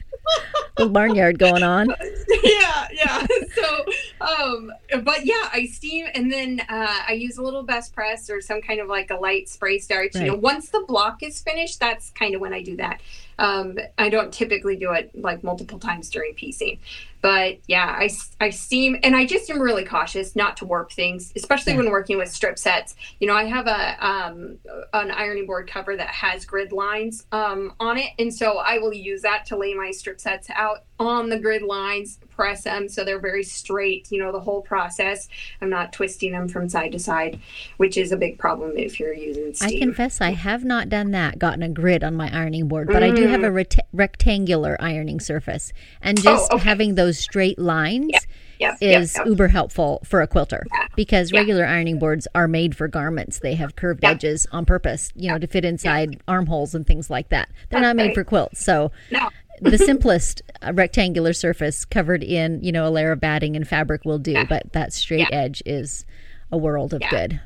Little 0.79 0.93
barnyard 0.93 1.39
going 1.39 1.62
on. 1.62 1.89
yeah, 2.43 2.89
yeah. 2.93 3.27
So, 3.55 3.87
um, 4.21 4.73
but 5.05 5.25
yeah, 5.25 5.49
I 5.53 5.67
steam 5.73 6.07
and 6.15 6.31
then 6.31 6.61
uh, 6.69 7.03
I 7.09 7.12
use 7.12 7.39
a 7.39 7.43
little 7.43 7.62
best 7.62 7.95
press 7.95 8.29
or 8.29 8.41
some 8.43 8.61
kind 8.61 8.81
of 8.81 8.89
like 8.89 9.11
a 9.11 9.17
light 9.17 9.49
spray 9.49 9.79
starch. 9.79 10.15
You 10.15 10.25
know, 10.25 10.35
once 10.35 10.69
the 10.69 10.85
block 10.87 11.23
is 11.23 11.41
finished, 11.41 11.81
that's 11.81 12.11
kind 12.11 12.35
of 12.35 12.43
when 12.43 12.53
I 12.53 12.62
do 12.62 12.77
that. 12.77 13.01
Um, 13.39 13.79
I 13.99 14.09
don't 14.09 14.33
typically 14.33 14.77
do 14.77 14.93
it 14.93 15.11
like 15.15 15.43
multiple 15.43 15.79
times 15.79 16.11
during 16.11 16.35
piecing, 16.35 16.79
but 17.27 17.59
yeah, 17.67 17.87
I, 17.99 18.09
I 18.41 18.51
seem, 18.51 19.01
and 19.03 19.17
I 19.17 19.27
just 19.27 19.51
am 19.51 19.61
really 19.61 19.85
cautious 19.85 20.37
not 20.37 20.57
to 20.59 20.65
warp 20.65 20.93
things, 20.93 21.33
especially 21.35 21.73
Yeah. 21.73 21.79
when 21.81 21.91
working 21.91 22.19
with 22.19 22.31
strip 22.31 22.57
sets. 22.57 22.95
You 23.19 23.27
know, 23.27 23.35
I 23.35 23.47
have 23.47 23.67
a 23.67 24.07
um, 24.07 24.59
an 24.93 25.11
ironing 25.11 25.45
board 25.45 25.69
cover 25.69 25.97
that 25.97 26.07
has 26.07 26.45
grid 26.45 26.71
lines 26.71 27.27
um, 27.33 27.73
on 27.81 27.99
it, 27.99 28.11
and 28.21 28.33
so 28.33 28.59
I 28.59 28.79
will 28.79 28.95
use 28.95 29.23
that 29.23 29.45
to 29.47 29.57
lay 29.57 29.75
my 29.75 29.91
strip 29.91 30.21
sets 30.21 30.49
out 30.55 30.85
on 30.98 31.28
the 31.28 31.38
grid 31.38 31.62
lines, 31.62 32.18
press 32.30 32.64
them 32.64 32.88
so 32.88 33.04
they're 33.04 33.18
very 33.20 33.42
straight. 33.42 34.11
You 34.11 34.22
know, 34.22 34.32
the 34.32 34.40
whole 34.40 34.62
process. 34.62 35.28
I'm 35.61 35.70
not 35.70 35.92
twisting 35.92 36.32
them 36.32 36.48
from 36.48 36.68
side 36.68 36.92
to 36.92 36.98
side, 36.98 37.38
which 37.76 37.96
is 37.96 38.12
a 38.12 38.16
big 38.16 38.38
problem 38.38 38.72
if 38.76 38.98
you're 38.98 39.12
using 39.12 39.52
steam. 39.54 39.76
I 39.76 39.80
confess 39.80 40.20
I 40.20 40.30
have 40.30 40.64
not 40.64 40.88
done 40.88 41.11
that, 41.12 41.38
gotten 41.38 41.62
a 41.62 41.68
grid 41.68 42.02
on 42.02 42.14
my 42.14 42.30
ironing 42.35 42.68
board, 42.68 42.88
but 42.88 43.02
I 43.02 43.11
do 43.11 43.26
have 43.26 43.42
a 43.42 43.50
rect- 43.52 43.80
rectangular 43.92 44.76
ironing 44.80 45.20
surface. 45.20 45.72
And 46.02 46.20
just 46.20 46.26
Mm. 46.44 46.48
Oh, 46.52 46.56
okay. 46.56 46.64
having 46.64 46.94
those 46.94 47.18
straight 47.18 47.59
lines 47.59 48.11
Yep, 48.12 48.22
yep, 48.59 48.76
is 48.80 49.14
yep. 49.16 49.26
uber 49.26 49.48
helpful 49.48 50.00
for 50.04 50.22
a 50.22 50.26
quilter 50.26 50.64
Yeah. 50.72 50.87
because 50.96 51.30
Yeah. 51.32 51.40
regular 51.40 51.66
ironing 51.66 51.98
boards 51.98 52.26
are 52.35 52.48
made 52.48 52.74
for 52.76 52.88
garments. 52.88 53.38
They 53.38 53.54
have 53.54 53.76
curved 53.76 54.00
Yeah. 54.02 54.11
edges 54.12 54.46
on 54.52 54.64
purpose, 54.64 55.12
you 55.14 55.30
know, 55.30 55.38
to 55.38 55.46
fit 55.46 55.64
inside 55.64 56.20
armholes 56.28 56.74
and 56.74 56.87
things 56.87 57.11
like 57.11 57.28
that. 57.30 57.48
They're 57.70 57.80
That's 57.80 57.88
not 57.90 57.96
made 57.96 58.06
right. 58.09 58.14
for 58.14 58.24
quilts. 58.24 58.62
So 58.64 58.92
No. 59.11 59.28
The 59.61 59.79
simplest 59.79 60.42
uh, 60.62 60.73
rectangular 60.75 61.33
surface 61.33 61.85
covered 61.85 62.23
in, 62.23 62.62
you 62.62 62.73
know, 62.73 62.87
a 62.87 62.90
layer 62.90 63.12
of 63.12 63.21
batting 63.21 63.57
and 63.57 63.66
fabric 63.66 64.05
will 64.05 64.19
do, 64.19 64.45
but 64.47 64.73
that 64.73 64.92
straight 64.92 65.21
Yeah. 65.21 65.29
edge 65.38 65.62
is 65.66 66.05
a 66.53 66.57
world 66.59 66.92
of 66.95 67.01
Yeah. 67.03 67.11
good. 67.11 67.40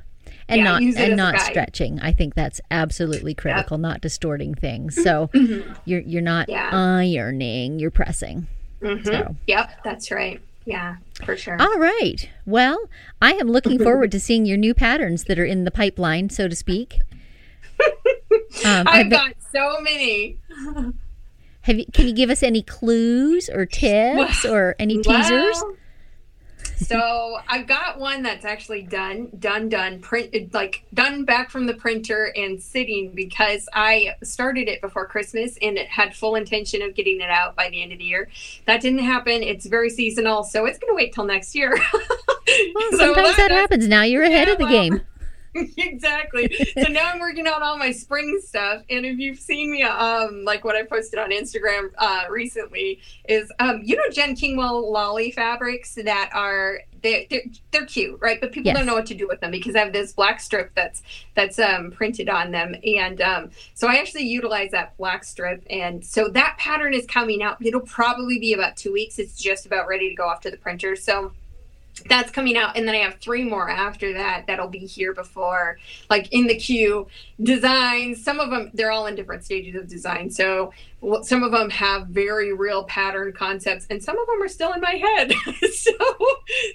And 0.49 0.59
Yeah, 0.59 0.65
not 0.65 0.83
use 0.83 0.97
it 0.97 1.01
as 1.03 1.09
and 1.09 1.17
not 1.17 1.41
stretching. 1.41 2.01
I 2.01 2.13
think 2.13 2.35
that's 2.35 2.61
absolutely 2.73 3.35
critical, 3.35 3.79
not 3.79 4.01
distorting 4.01 4.55
things. 4.55 5.01
So 5.01 5.31
you're 5.85 6.01
you're 6.01 6.23
not 6.23 6.49
Mm-hmm. 6.49 6.53
Yeah. 6.75 7.21
ironing, 7.23 7.79
you're 7.79 7.93
pressing. 7.93 8.47
Mhm. 8.83 9.05
So 9.05 9.37
Yep, 9.47 9.71
that's 9.85 10.11
right. 10.11 10.41
Yeah, 10.67 10.97
for 11.25 11.37
sure. 11.37 11.57
all 11.61 11.79
right. 11.79 12.29
Well, 12.47 12.89
I 13.23 13.33
am 13.35 13.49
looking 13.51 13.79
forward 13.83 14.11
to 14.13 14.19
seeing 14.21 14.45
your 14.45 14.57
new 14.59 14.75
patterns 14.75 15.25
that 15.25 15.39
are 15.39 15.45
in 15.45 15.65
the 15.65 15.71
pipeline, 15.71 16.31
so 16.31 16.49
to 16.49 16.57
speak. 16.57 16.99
Um, 18.65 18.87
I've 18.89 19.05
been- 19.05 19.11
got 19.11 19.33
so 19.53 19.81
many. 19.81 20.37
have 21.63 21.79
you, 21.79 21.85
can 21.93 22.07
you 22.07 22.13
give 22.15 22.31
us 22.31 22.43
any 22.43 22.63
clues 22.63 23.49
or 23.49 23.67
tips 23.67 24.45
or 24.45 24.75
any 24.79 24.99
teasers? 25.03 25.57
Well, 25.63 25.77
so 26.77 27.39
I've 27.47 27.67
got 27.67 27.99
one 27.99 28.23
that's 28.23 28.45
actually 28.47 28.83
done, 28.83 29.29
done, 29.39 29.69
done, 29.69 30.01
print 30.01 30.53
like 30.55 30.83
done 30.95 31.25
back 31.25 31.51
from 31.51 31.67
the 31.67 31.75
printer 31.75 32.33
and 32.35 32.61
sitting 32.63 33.13
because 33.15 33.69
I 33.75 34.15
started 34.23 34.67
it 34.69 34.81
before 34.81 35.07
Christmas 35.07 35.59
and 35.61 35.77
it 35.77 35.89
had 35.89 36.17
full 36.17 36.37
intention 36.37 36.81
of 36.81 36.95
getting 36.95 37.21
it 37.21 37.29
out 37.31 37.55
by 37.55 37.69
the 37.69 37.83
end 37.83 37.93
of 37.93 37.99
the 37.99 38.05
year. 38.05 38.31
That 38.67 38.81
didn't 38.81 39.01
happen. 39.01 39.43
It's 39.43 39.67
very 39.67 39.91
seasonal, 39.91 40.43
so 40.43 40.65
it's 40.65 40.79
going 40.79 40.91
to 40.91 40.97
wait 40.97 41.13
till 41.13 41.25
next 41.25 41.55
year. 41.55 41.79
Well, 42.75 42.91
So 42.91 42.97
sometimes 42.99 43.37
that 43.37 43.49
that- 43.49 43.51
happens. 43.53 43.87
Now 43.87 44.03
you're 44.03 44.25
ahead 44.25 44.49
Yeah, 44.49 44.55
of 44.55 44.59
the 44.59 44.65
well, 44.65 44.73
game. 44.73 45.01
exactly. 45.77 46.55
So 46.75 46.89
now 46.89 47.11
I'm 47.13 47.19
working 47.21 47.47
on 47.47 47.63
all 47.63 47.77
my 47.77 47.91
spring 47.91 48.41
stuff, 48.45 48.83
and 48.89 49.05
if 49.05 49.19
you've 49.19 49.39
seen 49.39 49.71
me, 49.73 49.83
um, 49.83 50.45
like 50.45 50.65
what 50.65 50.77
I 50.77 50.85
posted 50.85 51.19
on 51.19 51.31
Instagram 51.31 51.91
uh, 51.99 52.25
recently, 52.31 53.01
is 53.29 53.51
um, 53.59 53.81
you 53.83 53.97
know 53.97 54.09
Jen 54.13 54.37
Kingwell 54.37 54.91
lolly 54.91 55.31
fabrics 55.33 55.95
that 55.97 56.31
are 56.35 56.81
they 57.03 57.27
they're, 57.31 57.43
they're 57.73 57.87
cute, 57.87 58.19
right? 58.21 58.41
But 58.41 58.53
people 58.53 58.69
Yes. 58.71 58.77
don't 58.77 58.87
know 58.87 58.95
what 58.95 59.07
to 59.07 59.15
do 59.15 59.27
with 59.27 59.41
them 59.41 59.51
because 59.51 59.75
I 59.75 59.81
have 59.81 59.93
this 59.93 60.13
black 60.13 60.39
strip 60.41 60.73
that's 60.75 61.03
that's 61.35 61.59
um, 61.59 61.91
printed 61.91 62.29
on 62.29 62.53
them, 62.53 62.77
and 62.85 63.21
um, 63.21 63.51
so 63.75 63.89
I 63.89 63.97
actually 63.97 64.25
utilize 64.25 64.71
that 64.71 64.97
black 64.99 65.25
strip, 65.25 65.65
and 65.69 66.05
so 66.05 66.29
that 66.29 66.57
pattern 66.59 66.95
is 66.95 67.07
coming 67.07 67.43
out. 67.43 67.57
It'll 67.65 67.81
probably 67.81 68.39
be 68.39 68.53
about 68.53 68.77
two 68.77 68.93
weeks. 68.93 69.19
It's 69.19 69.37
just 69.37 69.67
about 69.67 69.89
ready 69.89 70.09
to 70.11 70.15
go 70.15 70.25
off 70.29 70.41
to 70.43 70.51
the 70.51 70.59
printer, 70.59 70.95
so 70.95 71.33
that's 72.09 72.31
coming 72.31 72.57
out 72.57 72.77
and 72.77 72.87
then 72.87 72.95
i 72.95 72.99
have 72.99 73.15
three 73.17 73.45
more 73.45 73.69
after 73.71 74.13
that 74.13 74.45
that'll 74.47 74.69
be 74.69 74.79
here 74.81 75.13
before 75.15 75.79
like 76.09 76.29
in 76.33 76.47
the 76.47 76.57
queue 76.57 77.07
designs 77.43 78.23
some 78.23 78.39
of 78.41 78.51
them 78.51 78.71
they're 78.75 78.91
all 78.91 79.07
in 79.07 79.15
different 79.15 79.45
stages 79.45 79.75
of 79.75 79.89
design 79.89 80.31
so 80.31 80.73
some 81.23 81.43
of 81.43 81.51
them 81.51 81.71
have 81.71 82.07
very 82.09 82.53
real 82.53 82.85
pattern 82.85 83.33
concepts 83.33 83.87
and 83.91 84.03
some 84.03 84.19
of 84.19 84.27
them 84.27 84.43
are 84.43 84.49
still 84.49 84.73
in 84.73 84.81
my 84.81 84.93
head 84.93 85.33
so 85.73 85.93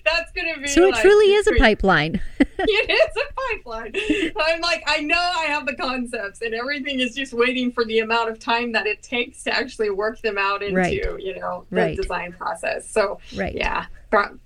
that's 0.03 0.31
gonna 0.35 0.59
be 0.59 0.67
So 0.67 0.85
it 0.85 0.91
like, 0.91 1.01
truly 1.01 1.33
is 1.33 1.47
a 1.47 1.53
pipeline. 1.55 2.19
it 2.39 2.89
is 2.89 3.23
a 3.23 3.53
pipeline. 3.55 3.91
I'm 4.39 4.61
like, 4.61 4.83
I 4.87 5.01
know 5.01 5.19
I 5.19 5.45
have 5.45 5.65
the 5.67 5.75
concepts, 5.75 6.41
and 6.41 6.53
everything 6.55 6.99
is 6.99 7.13
just 7.13 7.33
waiting 7.33 7.71
for 7.71 7.85
the 7.85 7.99
amount 7.99 8.29
of 8.29 8.39
time 8.39 8.71
that 8.71 8.87
it 8.87 9.03
takes 9.03 9.43
to 9.43 9.53
actually 9.55 9.91
work 9.91 10.19
them 10.21 10.37
out 10.37 10.63
into, 10.63 10.75
Right. 10.75 10.93
you 11.21 11.37
know, 11.39 11.65
the 11.69 11.75
Right. 11.75 11.97
design 11.97 12.33
process. 12.33 12.89
So, 12.89 13.19
Right. 13.35 13.53
yeah, 13.53 13.85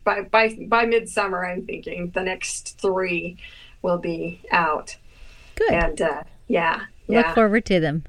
by 0.03 0.21
by 0.21 0.57
by, 0.67 0.85
midsummer, 0.85 1.45
I'm 1.45 1.65
thinking 1.65 2.11
the 2.11 2.23
next 2.23 2.79
three 2.79 3.37
will 3.81 3.97
be 3.97 4.41
out, 4.51 4.97
Good. 5.55 5.71
and 5.71 6.01
uh, 6.01 6.23
yeah, 6.47 6.81
Look 7.07 7.25
yeah. 7.25 7.33
forward 7.33 7.65
to 7.65 7.79
them. 7.79 8.03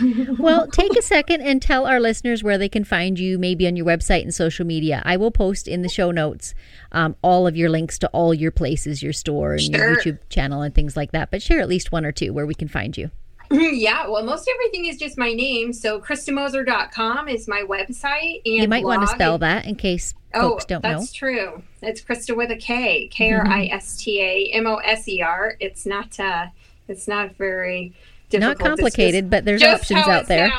well, 0.38 0.66
take 0.66 0.96
a 0.96 1.02
second 1.02 1.42
and 1.42 1.60
tell 1.60 1.86
our 1.86 2.00
listeners 2.00 2.42
where 2.42 2.56
they 2.56 2.68
can 2.68 2.84
find 2.84 3.18
you, 3.18 3.38
maybe 3.38 3.66
on 3.66 3.76
your 3.76 3.84
website 3.84 4.22
and 4.22 4.34
social 4.34 4.64
media. 4.64 5.02
I 5.04 5.18
will 5.18 5.30
post 5.30 5.68
in 5.68 5.82
the 5.82 5.88
show 5.88 6.10
notes 6.10 6.54
um, 6.92 7.16
all 7.22 7.46
of 7.46 7.56
your 7.56 7.68
links 7.68 7.98
to 7.98 8.08
all 8.08 8.32
your 8.32 8.50
places, 8.50 9.02
your 9.02 9.12
store 9.12 9.52
and 9.52 9.68
your 9.68 9.96
YouTube 9.96 10.18
channel 10.30 10.62
and 10.62 10.74
things 10.74 10.96
like 10.96 11.12
that. 11.12 11.30
But 11.30 11.42
share 11.42 11.60
at 11.60 11.68
least 11.68 11.92
one 11.92 12.06
or 12.06 12.12
two 12.12 12.32
where 12.32 12.46
we 12.46 12.54
can 12.54 12.68
find 12.68 12.96
you. 12.96 13.10
yeah, 13.50 14.08
well, 14.08 14.24
most 14.24 14.48
everything 14.48 14.86
is 14.86 14.96
just 14.96 15.18
my 15.18 15.34
name. 15.34 15.74
So, 15.74 16.00
KristaMoser.com 16.00 17.28
is 17.28 17.46
my 17.46 17.62
website, 17.68 18.40
and 18.46 18.54
you 18.54 18.68
might 18.68 18.84
want 18.84 19.02
to 19.02 19.08
spell 19.08 19.36
that 19.38 19.66
in 19.66 19.74
case 19.74 20.14
know. 20.34 20.58
Oh, 20.70 20.78
that's 20.80 21.12
true. 21.12 21.62
It's 21.82 22.00
Krista 22.00 22.36
with 22.36 22.50
a 22.50 22.56
K, 22.56 23.08
K 23.08 23.32
R 23.32 23.46
I 23.46 23.66
S 23.66 23.96
T 23.96 24.20
A 24.20 24.50
M 24.54 24.66
O 24.66 24.76
S 24.76 25.08
E 25.08 25.22
R. 25.22 25.56
It's 25.60 25.86
not. 25.86 26.18
Uh, 26.18 26.46
it's 26.88 27.08
not 27.08 27.36
very 27.36 27.94
difficult. 28.28 28.58
Not 28.58 28.66
complicated, 28.66 29.30
but 29.30 29.44
there's 29.44 29.60
Just 29.60 29.82
options 29.82 30.06
out 30.06 30.26
there. 30.26 30.52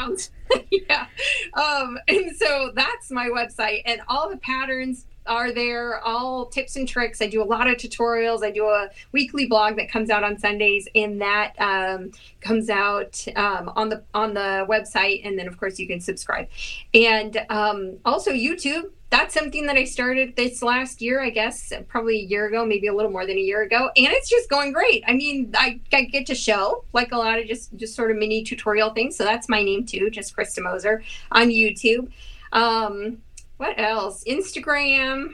yeah. 0.71 1.07
Um, 1.53 1.97
and 2.07 2.35
so 2.35 2.71
that's 2.75 3.11
my 3.11 3.27
website, 3.27 3.81
and 3.85 4.01
all 4.07 4.29
the 4.29 4.37
patterns 4.37 5.05
are 5.25 5.51
there. 5.51 5.99
All 5.99 6.45
tips 6.45 6.75
and 6.75 6.87
tricks. 6.87 7.21
I 7.21 7.27
do 7.27 7.41
a 7.41 7.45
lot 7.45 7.67
of 7.67 7.77
tutorials. 7.77 8.43
I 8.43 8.51
do 8.51 8.65
a 8.65 8.89
weekly 9.11 9.45
blog 9.45 9.77
that 9.77 9.89
comes 9.89 10.09
out 10.09 10.23
on 10.23 10.37
Sundays, 10.37 10.87
and 10.95 11.21
that 11.21 11.53
um, 11.59 12.11
comes 12.41 12.69
out 12.69 13.25
um, 13.35 13.71
on 13.75 13.89
the 13.89 14.03
on 14.13 14.33
the 14.33 14.65
website. 14.69 15.25
And 15.25 15.37
then, 15.37 15.47
of 15.47 15.57
course, 15.57 15.79
you 15.79 15.87
can 15.87 15.99
subscribe. 15.99 16.47
And 16.93 17.45
um, 17.49 17.97
also 18.05 18.31
YouTube. 18.31 18.91
That's 19.09 19.35
something 19.35 19.67
that 19.67 19.75
I 19.75 19.83
started 19.83 20.35
this 20.35 20.63
last 20.63 20.99
year, 20.99 21.21
I 21.21 21.29
guess, 21.29 21.71
probably 21.87 22.17
a 22.17 22.23
year 22.23 22.47
ago, 22.47 22.65
maybe 22.65 22.87
a 22.87 22.93
little 22.95 23.11
more 23.11 23.27
than 23.27 23.37
a 23.37 23.41
year 23.41 23.61
ago, 23.61 23.91
and 23.95 24.07
it's 24.07 24.27
just 24.27 24.49
going 24.49 24.73
great. 24.73 25.03
I 25.07 25.13
mean, 25.13 25.53
I, 25.55 25.79
I 25.93 26.05
get 26.05 26.25
to 26.25 26.35
show 26.35 26.83
like 26.93 27.11
a 27.11 27.17
lot 27.17 27.37
of 27.37 27.45
just 27.45 27.75
just 27.75 27.95
sort 27.95 28.09
of 28.09 28.17
mini 28.17 28.43
tutorial 28.43 28.89
things. 28.89 29.15
So 29.15 29.23
that's 29.23 29.47
my 29.47 29.61
name 29.61 29.85
too, 29.85 30.09
just 30.09 30.35
Krista 30.35 30.63
Moser 30.63 31.03
on 31.31 31.49
YouTube. 31.49 32.11
Um, 32.53 33.19
what 33.57 33.79
else? 33.79 34.23
Instagram. 34.25 35.33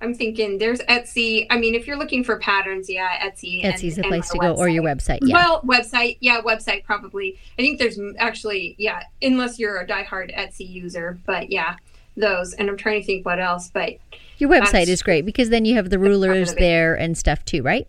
I'm 0.00 0.14
thinking 0.14 0.58
there's 0.58 0.80
Etsy. 0.80 1.46
I 1.48 1.56
mean, 1.56 1.74
if 1.74 1.86
you're 1.86 1.96
looking 1.96 2.24
for 2.24 2.38
patterns, 2.38 2.90
yeah, 2.90 3.26
Etsy. 3.26 3.64
and- 3.64 3.72
Etsy's 3.74 3.96
the 3.96 4.02
place 4.02 4.28
to 4.30 4.38
go, 4.38 4.54
or 4.54 4.68
your 4.68 4.82
website. 4.82 5.20
website. 5.20 5.28
Yeah. 5.28 5.34
Well, 5.34 5.62
website, 5.62 6.18
yeah, 6.20 6.40
website 6.42 6.84
probably. 6.84 7.38
I 7.58 7.62
think 7.62 7.78
there's 7.78 7.98
actually, 8.18 8.74
yeah, 8.78 9.04
unless 9.22 9.58
you're 9.58 9.78
a 9.78 9.86
diehard 9.86 10.36
Etsy 10.36 10.68
user, 10.68 11.18
but 11.24 11.50
yeah, 11.50 11.76
those, 12.16 12.52
and 12.54 12.68
I'm 12.68 12.76
trying 12.76 13.00
to 13.00 13.06
think 13.06 13.24
what 13.24 13.40
else, 13.40 13.70
but 13.72 13.94
your 14.38 14.50
website 14.50 14.88
is 14.88 15.02
great 15.02 15.24
because 15.24 15.48
then 15.48 15.64
you 15.64 15.74
have 15.76 15.90
the 15.90 15.98
rulers 15.98 16.54
there 16.54 16.94
and 16.94 17.16
stuff 17.16 17.44
too, 17.44 17.62
right? 17.62 17.86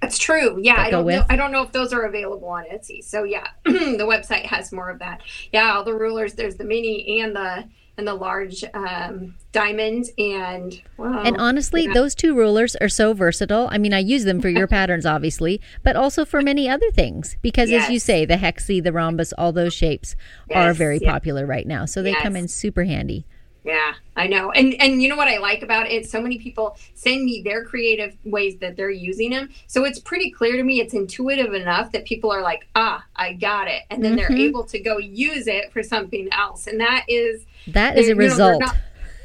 That's 0.00 0.18
true. 0.18 0.58
Yeah, 0.62 0.80
I 0.80 0.90
don't 0.90 1.06
know. 1.06 1.24
I 1.28 1.36
don't 1.36 1.52
know 1.52 1.62
if 1.62 1.72
those 1.72 1.92
are 1.92 2.04
available 2.04 2.48
on 2.48 2.64
Etsy. 2.64 3.04
So 3.04 3.24
yeah, 3.24 3.48
the 3.64 4.06
website 4.08 4.46
has 4.46 4.72
more 4.72 4.88
of 4.88 4.98
that. 5.00 5.20
Yeah, 5.52 5.74
all 5.74 5.84
the 5.84 5.94
rulers. 5.94 6.32
There's 6.32 6.56
the 6.56 6.64
mini 6.64 7.20
and 7.20 7.36
the 7.36 7.64
and 8.00 8.08
the 8.08 8.14
large 8.14 8.64
um, 8.72 9.34
diamond 9.52 10.06
and 10.16 10.80
well, 10.96 11.18
and 11.18 11.36
honestly 11.36 11.84
yeah. 11.84 11.92
those 11.92 12.14
two 12.14 12.34
rulers 12.34 12.74
are 12.76 12.88
so 12.88 13.12
versatile 13.12 13.68
i 13.70 13.76
mean 13.76 13.92
i 13.92 13.98
use 13.98 14.24
them 14.24 14.40
for 14.40 14.48
your 14.48 14.66
patterns 14.78 15.04
obviously 15.04 15.60
but 15.82 15.96
also 15.96 16.24
for 16.24 16.40
many 16.40 16.66
other 16.66 16.90
things 16.92 17.36
because 17.42 17.68
yes. 17.68 17.84
as 17.84 17.90
you 17.90 17.98
say 17.98 18.24
the 18.24 18.36
hexie 18.36 18.82
the 18.82 18.90
rhombus 18.92 19.34
all 19.34 19.52
those 19.52 19.74
shapes 19.74 20.16
yes, 20.48 20.56
are 20.56 20.72
very 20.72 20.98
yes. 20.98 21.10
popular 21.10 21.44
right 21.44 21.66
now 21.66 21.84
so 21.84 22.02
they 22.02 22.14
come 22.14 22.34
in 22.36 22.48
super 22.48 22.84
handy 22.84 23.26
yeah, 23.64 23.94
I 24.16 24.26
know. 24.26 24.50
And 24.52 24.74
and 24.80 25.02
you 25.02 25.08
know 25.08 25.16
what 25.16 25.28
I 25.28 25.38
like 25.38 25.62
about 25.62 25.90
it? 25.90 26.08
So 26.08 26.20
many 26.20 26.38
people 26.38 26.76
send 26.94 27.24
me 27.24 27.42
their 27.42 27.64
creative 27.64 28.16
ways 28.24 28.56
that 28.58 28.76
they're 28.76 28.90
using 28.90 29.30
them. 29.30 29.50
So 29.66 29.84
it's 29.84 29.98
pretty 29.98 30.30
clear 30.30 30.56
to 30.56 30.62
me 30.62 30.80
it's 30.80 30.94
intuitive 30.94 31.52
enough 31.52 31.92
that 31.92 32.06
people 32.06 32.30
are 32.30 32.42
like, 32.42 32.66
"Ah, 32.74 33.04
I 33.16 33.34
got 33.34 33.68
it." 33.68 33.82
And 33.90 34.02
then 34.02 34.16
mm-hmm. 34.16 34.34
they're 34.34 34.46
able 34.46 34.64
to 34.64 34.78
go 34.78 34.98
use 34.98 35.46
it 35.46 35.72
for 35.72 35.82
something 35.82 36.28
else. 36.32 36.66
And 36.66 36.80
that 36.80 37.04
is 37.08 37.44
That 37.68 37.98
is 37.98 38.08
a 38.08 38.14
result. 38.14 38.60
Know, 38.60 38.66
they're 38.66 38.66
not, 38.66 38.76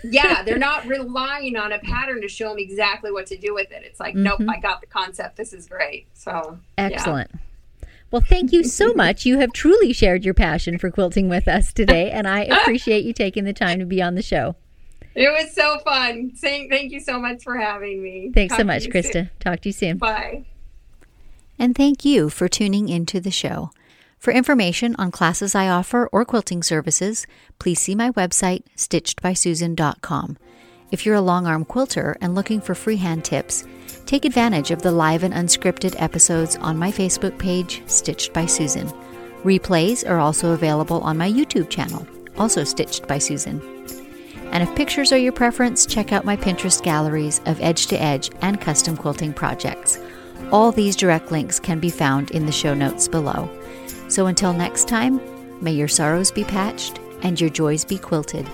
yeah, 0.04 0.44
they're 0.44 0.58
not 0.58 0.86
relying 0.88 1.56
on 1.56 1.72
a 1.72 1.80
pattern 1.80 2.22
to 2.22 2.28
show 2.28 2.50
them 2.50 2.60
exactly 2.60 3.12
what 3.12 3.28
to 3.28 3.38
do 3.38 3.54
with 3.54 3.72
it. 3.72 3.84
It's 3.86 4.02
like, 4.02 4.16
mm-hmm. 4.16 4.24
"Nope, 4.24 4.42
I 4.50 4.60
got 4.60 4.82
the 4.82 4.88
concept. 4.88 5.38
This 5.38 5.54
is 5.54 5.68
great." 5.68 6.08
So, 6.14 6.60
Excellent. 6.78 7.32
Yeah. 7.34 7.40
Well, 8.16 8.24
thank 8.26 8.54
you 8.54 8.64
so 8.64 8.94
much. 8.94 9.26
You 9.26 9.40
have 9.40 9.52
truly 9.52 9.92
shared 9.92 10.24
your 10.24 10.34
passion 10.34 10.78
for 10.78 10.90
quilting 10.90 11.28
with 11.28 11.50
us 11.50 11.74
today, 11.74 12.10
and 12.12 12.26
I 12.26 12.44
appreciate 12.62 13.04
you 13.04 13.12
taking 13.12 13.44
the 13.44 13.52
time 13.52 13.80
to 13.80 13.86
be 13.86 14.02
on 14.02 14.16
the 14.16 14.22
show. 14.22 14.56
It 15.16 15.28
was 15.28 15.54
so 15.54 15.80
fun. 15.80 16.32
Saying 16.34 16.70
thank 16.70 16.94
you 16.94 17.02
so 17.02 17.20
much 17.20 17.44
for 17.44 17.58
having 17.58 18.02
me. 18.02 18.32
Thanks 18.34 18.54
Talk 18.54 18.62
so 18.62 18.64
much, 18.64 18.88
Krista. 18.88 19.12
Soon. 19.12 19.30
Talk 19.42 19.60
to 19.60 19.68
you 19.68 19.74
soon. 19.74 19.98
Bye. 19.98 20.46
And 21.60 21.76
thank 21.76 22.06
you 22.06 22.30
for 22.30 22.48
tuning 22.48 22.88
into 22.88 23.20
the 23.20 23.32
show. 23.32 23.72
For 24.18 24.32
information 24.32 24.96
on 24.98 25.12
classes 25.12 25.54
I 25.54 25.68
offer 25.68 26.08
or 26.14 26.24
quilting 26.24 26.64
services, 26.64 27.28
please 27.60 27.82
see 27.82 27.96
my 27.96 28.12
website, 28.12 28.64
stitchedbysusan.com. 28.78 30.38
If 30.90 31.06
you're 31.06 31.16
a 31.16 31.22
long 31.22 31.48
arm 31.48 31.66
quilter 31.66 32.16
and 32.22 32.34
looking 32.34 32.62
for 32.62 32.76
freehand 32.76 33.26
tips, 33.26 33.66
Take 34.06 34.26
advantage 34.26 34.70
of 34.70 34.84
the 34.84 34.92
live 34.92 35.24
and 35.24 35.34
unscripted 35.34 35.96
episodes 36.00 36.58
on 36.58 36.78
my 36.78 36.92
Facebook 36.92 37.36
page, 37.40 37.82
Stitched 37.88 38.34
by 38.34 38.46
Susan. 38.46 38.88
Replays 39.44 40.08
are 40.08 40.20
also 40.20 40.52
available 40.52 41.02
on 41.02 41.18
my 41.18 41.32
YouTube 41.32 41.72
channel, 41.72 42.08
also 42.38 42.64
Stitched 42.64 43.08
by 43.08 43.18
Susan. 43.18 43.60
And 44.52 44.62
if 44.62 44.76
pictures 44.76 45.12
are 45.12 45.18
your 45.18 45.34
preference, 45.34 45.88
check 45.88 46.14
out 46.14 46.24
my 46.24 46.38
Pinterest 46.38 46.84
galleries 46.84 47.42
of 47.48 47.60
edge 47.62 47.88
to 47.88 48.00
edge 48.00 48.30
and 48.42 48.62
custom 48.62 48.96
quilting 48.96 49.34
projects. 49.34 50.00
All 50.52 50.72
these 50.72 50.96
direct 50.96 51.32
links 51.32 51.60
can 51.60 51.80
be 51.80 51.90
found 51.90 52.30
in 52.30 52.46
the 52.46 52.52
show 52.52 52.76
notes 52.76 53.08
below. 53.08 53.50
So 54.08 54.28
until 54.28 54.54
next 54.54 54.88
time, 54.88 55.20
may 55.64 55.72
your 55.72 55.88
sorrows 55.88 56.32
be 56.32 56.44
patched 56.44 57.00
and 57.24 57.42
your 57.42 57.50
joys 57.50 57.84
be 57.84 57.98
quilted. 57.98 58.48